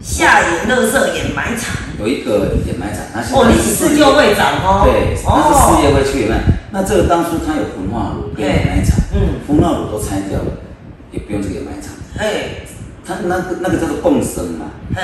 [0.00, 1.76] 下野乐色掩埋场。
[2.00, 4.88] 有一个掩埋场，它是哦，你是自救会长哦。
[4.88, 6.40] 对，它是事业会去掩埋。
[6.70, 10.64] 那这个当初它有焚化炉跟掩埋场，嗯焚化炉都拆掉了，
[11.12, 12.62] 也不用这个掩埋场，嘿，
[13.04, 14.66] 它那个那个叫做共生嘛。
[14.94, 15.02] 嘿，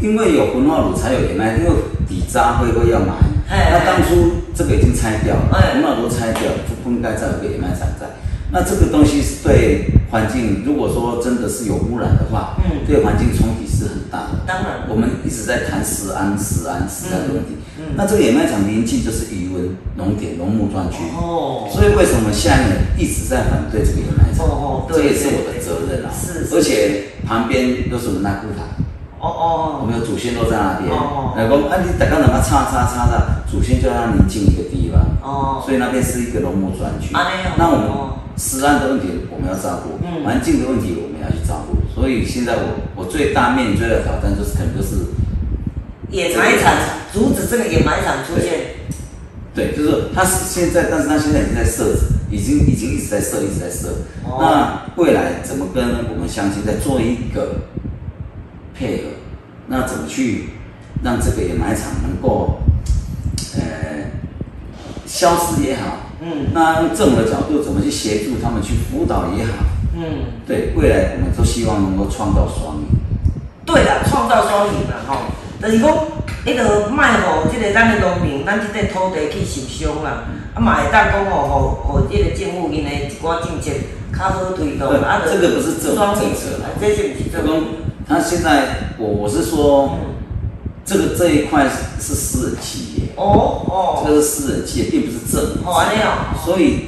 [0.00, 1.70] 因为有焚化炉才有掩埋，因为
[2.06, 3.14] 底渣会会要埋。
[3.48, 8.06] 嘿那当初这个已经拆掉，哎焚化炉拆掉，就不应该再有个掩埋场在。
[8.50, 14.40] 那这个东西是对环境，如果说真的是有污染的话，嗯对环境冲击是很大的。
[14.46, 17.56] 当然我们一直在谈食安、食安、食安的问题。
[17.78, 20.98] 嗯嗯那这个掩埋场临近就是渔温农田、农牧专区。
[21.16, 24.46] 哦所以为什么下面一直在反对这个掩埋场？
[24.46, 26.10] 哦哦这也是我的责任啊。
[26.12, 28.64] 是是而且旁边都是我们那库塔。
[29.20, 30.90] 哦哦，我们的祖先都在那边。
[30.90, 35.00] 哦来讲，啊，你大家能够叉叉叉的，祖先就让你进一个地方。
[35.22, 37.14] 哦所以那边是一个农牧专区。
[37.14, 41.76] 啊那我们哦食安的问题我们要照顾，嗯环境的问题我们要去照顾。
[41.92, 42.62] 所以现在我
[42.94, 44.96] 我最大面临最大的挑战就是可能就是，
[46.10, 46.72] 野埋场
[47.12, 48.78] 阻止这个野蛮场出现。
[49.54, 53.88] 对，就是他是现在，但是他现在已经在设置，已经已经一直在设，一直在设。
[54.24, 55.82] 哦那未来怎么跟
[56.14, 57.56] 我们乡亲在做一个
[58.78, 59.02] 配合？
[59.70, 60.48] 那怎么去
[61.02, 62.60] 让这个掩埋场能够
[63.54, 63.60] 呃
[65.04, 66.48] 消失也好，嗯。
[66.54, 69.52] 那用政府的角度怎么去协助他们去辅导也好，
[69.94, 72.86] 嗯，对，未来我们都希望能够创造双赢。
[73.66, 75.16] 对啦，创造双赢啦吼，
[75.60, 75.94] 就是讲，
[76.46, 80.24] 迄个卖互即个咱的农民，咱即块土地去受伤啦，
[80.54, 83.70] 啊嘛会当讲吼，互互即个政府因的一寡政策
[84.16, 86.16] 较好推动，啊，这个不是政策
[86.80, 87.62] 这是不是
[88.08, 88.14] 就讲政府？
[88.14, 89.98] 他现在，我我是说，
[90.84, 93.12] 这个这一块是是私人企业。
[93.16, 95.70] 哦哦，这个是私人企业，并不是政府。
[95.70, 95.84] 哦
[96.44, 96.86] 所以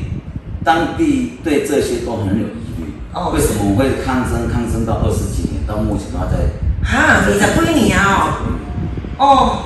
[0.65, 2.95] 当地对这些都很有疑虑。
[3.13, 4.49] 哦为什么我会抗争？
[4.51, 6.39] 抗争到二十几年，到目前都还在。
[6.83, 8.39] 哈，你在归你啊
[9.19, 9.63] 哦，哦，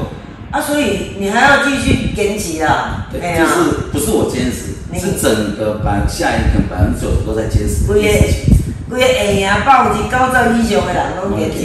[0.51, 8.54] 啊，所以你还要继续坚持啊，对，啊就是不是我坚持，是整个百下一个百分之九十都在坚持这规个件事情。
[8.89, 11.59] 规个会赢百分之九十以上的人拢坚持，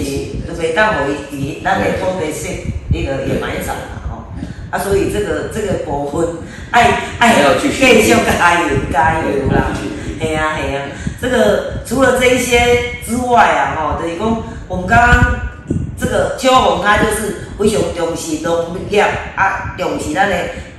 [0.48, 2.48] 就袂当互伊伫咱的土地设
[2.90, 4.32] 那个掩埋场啦吼。
[4.72, 6.38] 啊，所以这个这个部分
[6.72, 10.20] 爱爱继续加油加油啦对继续！
[10.22, 10.84] 嘿啊嘿啊，
[11.22, 15.40] 这个除了这一些之外啊，吼，就是讲我们刚刚
[15.98, 19.02] 这个邱宏他就是非常重视农业
[19.36, 20.36] 啊，重视咱的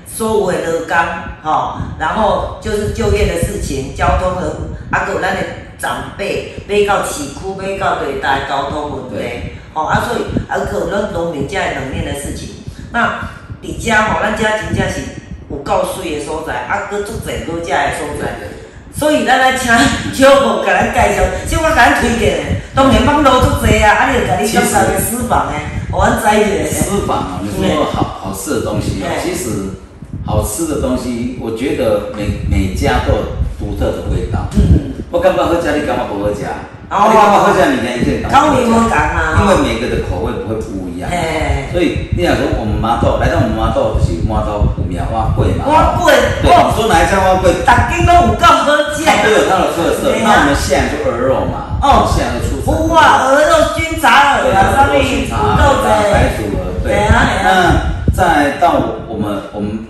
[0.07, 0.97] 所有的劳工，
[1.43, 4.57] 吼，然后就是就业的事情、交通的，
[4.91, 5.41] 啊，还有咱的
[5.81, 12.51] 长辈，买到市区，买到对大交通问题对，吼啊，所以啊，可能农民才会两面的事情。
[12.93, 13.31] 那
[13.63, 15.01] 伫遮吼，咱遮真正是
[15.51, 18.35] 有够水的所在，啊，搁足侪好食的所在。
[18.93, 19.73] 所以咱来请
[20.13, 22.43] 小宝甲咱介绍，小宝甲咱推荐的，
[22.75, 25.55] 当然网络足侪啊，啊，你就甲你介绍个私房的，
[25.91, 26.81] 互阮知一下。
[26.81, 29.71] 私房啊，你说好好吃的东西啊，其实
[30.27, 33.23] 好吃的东西，我觉得每每家都有
[33.59, 34.49] 独特的味道。
[34.57, 34.80] 嗯，
[35.11, 36.47] 我感觉好吃，你感觉不好吃？
[36.91, 38.63] 哦，你感觉好吃，你家一定感觉不。
[38.63, 41.11] 因为每个的口味不会不一样。
[41.73, 45.67] 所以你想说我们麻豆来到我们麻豆就是麻豆古庙我贵嘛。
[45.67, 47.51] 我贵，对，说哪一家我贵？
[47.67, 49.03] 大间都有够好吃。
[49.03, 50.15] 它都有它的特色。
[50.23, 51.75] 那我们现在就鹅肉嘛。
[51.83, 52.07] 哦。
[52.07, 52.63] 现在的出。
[52.63, 55.91] 有啊，鹅肉菌杂鹅啊，上面土豆子。
[56.15, 57.11] 白煮鹅，对。
[57.43, 59.87] 那再到我们我们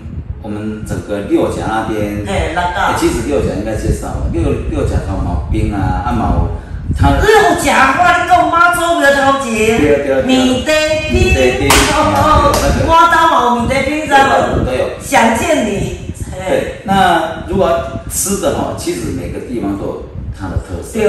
[0.51, 2.25] 们整个六甲那边。
[2.25, 2.99] 对，那个。
[2.99, 6.47] 其实六甲应该介绍了，六六甲有毛冰啊，阿毛。
[6.93, 9.79] 他六甲花，你讲妈祖庙头前，
[10.27, 10.71] 米德
[11.09, 12.51] 冰，哦，
[12.85, 16.11] 我到冇米德冰在冇，想见你。
[16.35, 17.71] 对，那如果
[18.11, 20.03] 吃的哈，其实每个地方都有
[20.37, 20.99] 它的特色。
[20.99, 21.01] 你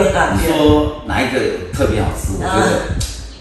[0.47, 1.41] 说哪一个
[1.73, 2.35] 特别好吃？
[2.39, 2.67] 我觉得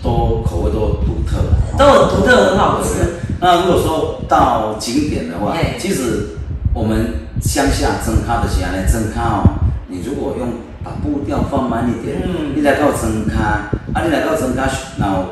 [0.02, 1.38] 都口味都独特，
[1.78, 3.22] 都有独特很好吃。
[3.42, 6.30] 那如果说到景点的话，其实
[6.74, 7.08] 我们
[7.42, 9.44] 乡下蒸咖的时候呢，蒸咖哦，
[9.88, 10.48] 你如果用。
[10.84, 12.18] 把步调放慢一点，
[12.56, 14.68] 你来到庄卡，啊，你来到庄卡，
[14.98, 15.26] 然后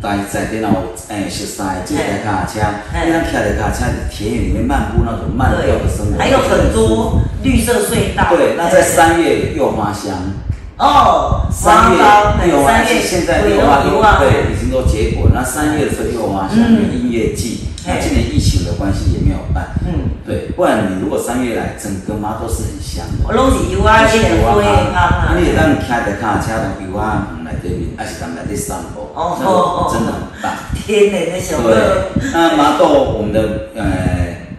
[0.00, 0.68] 在在电脑
[1.08, 2.60] 诶熟悉这台卡车，
[3.04, 8.36] 你让开着卡车在田野里面漫步那种慢调的生活，还有很多绿色隧道。
[8.36, 10.14] 对，那在三月又花香。
[10.82, 11.98] 哦，三月
[12.50, 17.68] 柚花是现在柚花都对已经都结果，那三月的时候柚花香音乐季。
[17.86, 23.26] 那今年疫情的关系也没有办，嗯，对，不然你如果三月来，整个妈都是很香的。
[23.26, 30.52] 我拢是油啊，这个花啊，你当开的卡车从油啊门来对面，还是当来这散步，哦哦真的很棒。
[30.74, 32.10] 天哪，那小乐。
[32.14, 33.82] 对，那麻豆我们的呃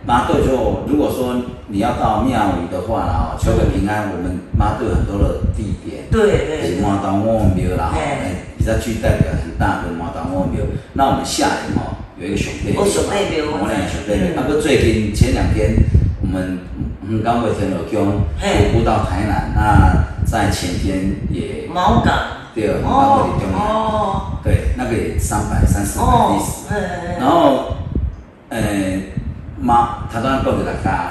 [0.05, 1.35] 麻豆就如果说
[1.73, 10.61] 你要到庙宇的话啦，求个平安，我们麻豆很多的地点，对对，是麻豆王庙啦，哎，比较具代表很大的麻豆王庙。
[10.93, 11.97] 那我们下年哦。
[12.19, 12.85] 有一个熊背，我
[13.67, 14.33] 两个熊背背。
[14.35, 15.73] 那个最近前两天，
[16.21, 16.59] 我们
[17.01, 19.51] 嗯刚回天罗宫，徒步到台南。
[19.55, 22.13] 那在前天也毛港，
[22.53, 27.19] 对，毛港的哦，对，那个也三百三十的历史。
[27.19, 27.77] 然后，
[28.49, 28.59] 呃。
[29.63, 31.07] 妈，他当然讲着大家，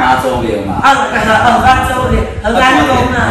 [0.00, 3.28] 妈祖庙嘛，啊，妈祖庙，很安公啊。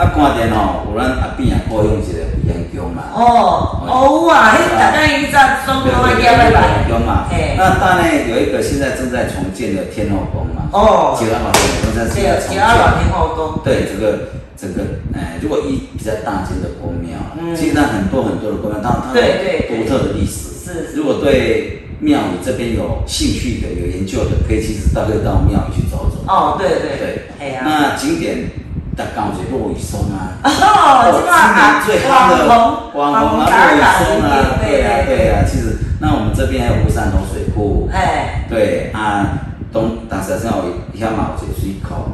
[0.00, 3.12] 啊，关键吼，有咱阿边也雇佣一个员工嘛。
[3.12, 6.60] 哦，哦啊，迄大家伊在双标啊，叫来来。
[6.80, 10.68] 员工嘛，那当然有一个现在正在重建的天后宫嘛。
[10.72, 11.16] 哦。
[11.20, 12.40] 九阿老天后宫在重建。
[12.48, 13.60] 九阿老天后宫。
[13.62, 14.80] 对，这个整个，
[15.14, 19.28] 哎，如果一比较大间的宫庙，嗯，其实很多很多的宫庙，它它有
[19.68, 20.56] 独特的历史。
[20.64, 20.96] 是。
[20.96, 21.82] 如果对。
[22.00, 26.24] 庙宇这边有兴趣的、有研究的，可以其实大概到庙宇去走走。
[26.26, 28.50] 哦，对对对，哎呀，那景点
[28.96, 35.44] 大港水落雨松啊，哦，今年最夯的网红啊，落雨松啊，对啊对啊。
[35.46, 39.38] 其实那我们这边还有乌山头水库，哎，对啊，
[39.72, 42.10] 东大石上有一条毛水水口。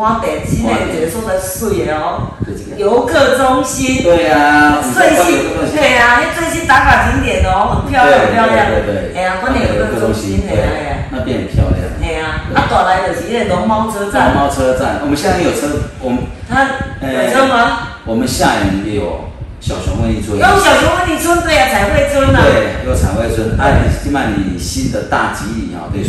[0.00, 2.32] 瓜地之内一个所在水的哦，
[2.78, 5.44] 游客中心，对啊，最新，
[5.76, 15.68] 对啊，那最新打卡景点哦，很漂亮，很漂亮，对对对，哎呀，关点游客中心，哎呀，那边很漂亮，哎呀，啊，带来就是迄个龙猫车站，龙猫车站，我们现在有车，
[16.00, 16.62] 我们，他
[17.06, 18.00] 有车吗？
[18.06, 19.29] 我们下面也有。
[19.60, 23.60] 小熊温泉村，有小熊温泉村，对呀，彩绘村啊，对，有彩绘村。
[23.60, 23.68] 啊，
[24.02, 26.02] 今麦你新的大吉里啊，对，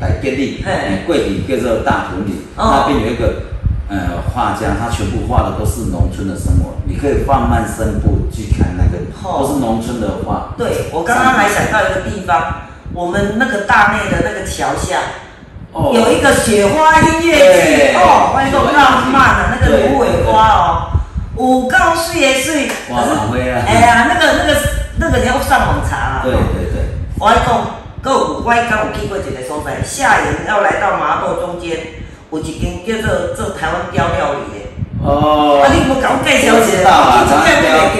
[0.00, 0.64] 来建立，
[1.04, 3.42] 桂林叫做大屯里，那边有一个
[3.88, 9.42] 呃画家，他全部画的都是农村的生活，你可以放慢身部去看那个，哦。
[9.42, 10.54] 都是农村的画。
[10.56, 12.62] 对，我刚刚还想到一个地方，
[12.94, 14.98] 我们那个大内的那个桥下，
[15.72, 15.90] 哦。
[15.92, 21.01] 有一个雪花音乐季，哦，欢迎那浪漫的，那个芦苇花哦。
[21.42, 24.60] 五告水也水，可是，哎呀，那个那个
[24.98, 26.20] 那个你要上网查啊。
[26.22, 26.86] 对对对。
[27.18, 28.54] 我讲，有我刚
[28.86, 31.76] 有去过一个所在，下营要来到麻豆中间，
[32.30, 34.70] 有一间叫做做台湾雕料理的。
[35.04, 35.64] 哦。
[35.64, 36.88] 啊，你无甲我介绍一下？
[36.88, 37.90] 啊，台湾雕。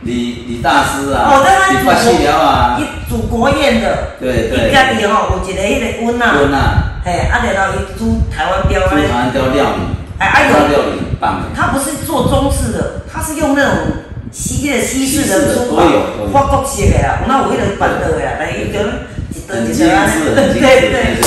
[0.00, 1.28] 李李大师啊。
[1.28, 2.80] 哦，在那煮啊。
[2.80, 4.16] 伊煮国宴的。
[4.18, 4.70] 对对。
[4.70, 6.32] 伊家己吼有一个迄个温啊。
[6.40, 6.96] 温啊。
[7.04, 8.80] 嘿，啊，然后伊煮台湾雕。
[8.88, 9.80] 煮台湾雕料理。
[10.18, 10.48] 哎，
[11.20, 13.76] 哎呦，他不是做中式的，他是用那种
[14.32, 15.82] 西的西式的书法，
[16.32, 21.22] 法国式的啊，那有迄个板凳的啊，但伊就一顿一顿啊，对对对对，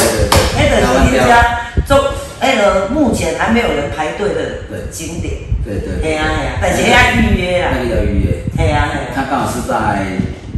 [0.57, 1.31] 迄个是人家
[1.85, 5.33] 做，那个目前还没有人排队的景点。
[5.63, 6.01] 对对。
[6.03, 7.71] 嘿啊嘿啊，但是要预约啊。
[7.73, 8.43] 那个要预约。
[8.57, 9.05] 嘿啊嘿啊。
[9.15, 10.03] 他刚好是在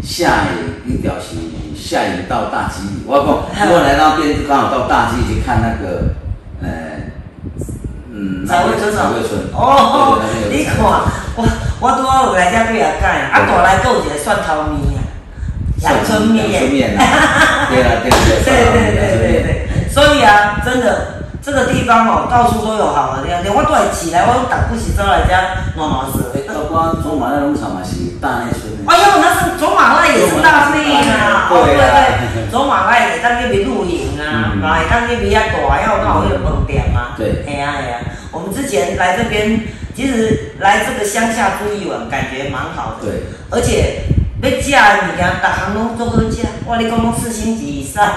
[0.03, 1.35] 下雨一条是
[1.75, 3.25] 下雨到大基里，我讲
[3.67, 6.09] 如果来那边刚好到大基去看那个，
[6.61, 6.69] 呃，
[8.17, 8.95] 嗯，彩绘村。
[9.53, 10.17] 哦，
[10.49, 11.43] 你看，我
[11.81, 15.03] 我拄好有来遮几下改，啊，大来有一个蒜头面啊，
[15.83, 16.49] 阳春面。
[16.49, 17.67] 阳春面啊。
[17.69, 19.89] 对啦对对 对对对对对。
[19.91, 21.11] 所以啊，真的。
[21.45, 23.37] 这个地方哦，到处都有好的地方。
[23.43, 26.41] 连我都起来，我打不起招来家暖暖水。
[26.49, 28.65] 包括走马那农场嘛是大内村。
[28.89, 31.45] 哎呦，那是走马那也是大内啊！
[31.53, 35.53] 哦对对，走马那也当那边露营啊，啊，当那边也大，
[35.85, 37.13] 要那有那个饭店嘛。
[37.15, 37.45] 对。
[37.45, 37.97] 哎呀哎呀，
[38.35, 39.61] 我们之前来这边，
[39.95, 43.07] 其实来这个乡下住一晚，感觉蛮好的。
[43.07, 43.21] 对。
[43.49, 44.01] 而且。
[44.43, 46.45] 要食的物件，逐项拢足好食。
[46.67, 48.13] 我你讲拢四星级以上，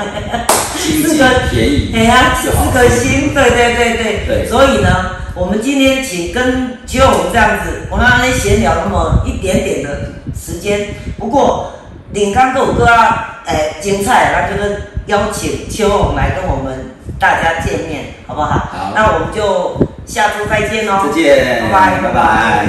[0.76, 4.26] 四个便宜，哎呀，四颗星，对对对对。
[4.26, 4.46] 对。
[4.46, 10.88] 所以呢，我们今天请跟邱勇这样子，我们安尼闲聊那么一点点的时间。
[11.16, 11.72] 不过，
[12.12, 18.68] 领刚哥哥啊，诶，精彩，那就是邀请邱勇来跟我们大家见面，好不好？
[18.70, 18.92] 好。
[18.94, 21.06] 那我们就下周再见哦。
[21.06, 21.62] 再见。
[21.64, 22.66] 拜拜，拜拜。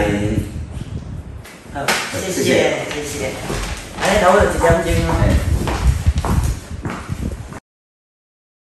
[1.74, 1.86] 好，
[2.20, 2.44] 谢谢，
[2.94, 3.32] 谢谢。
[4.02, 5.49] 哎，等我一点钟啊。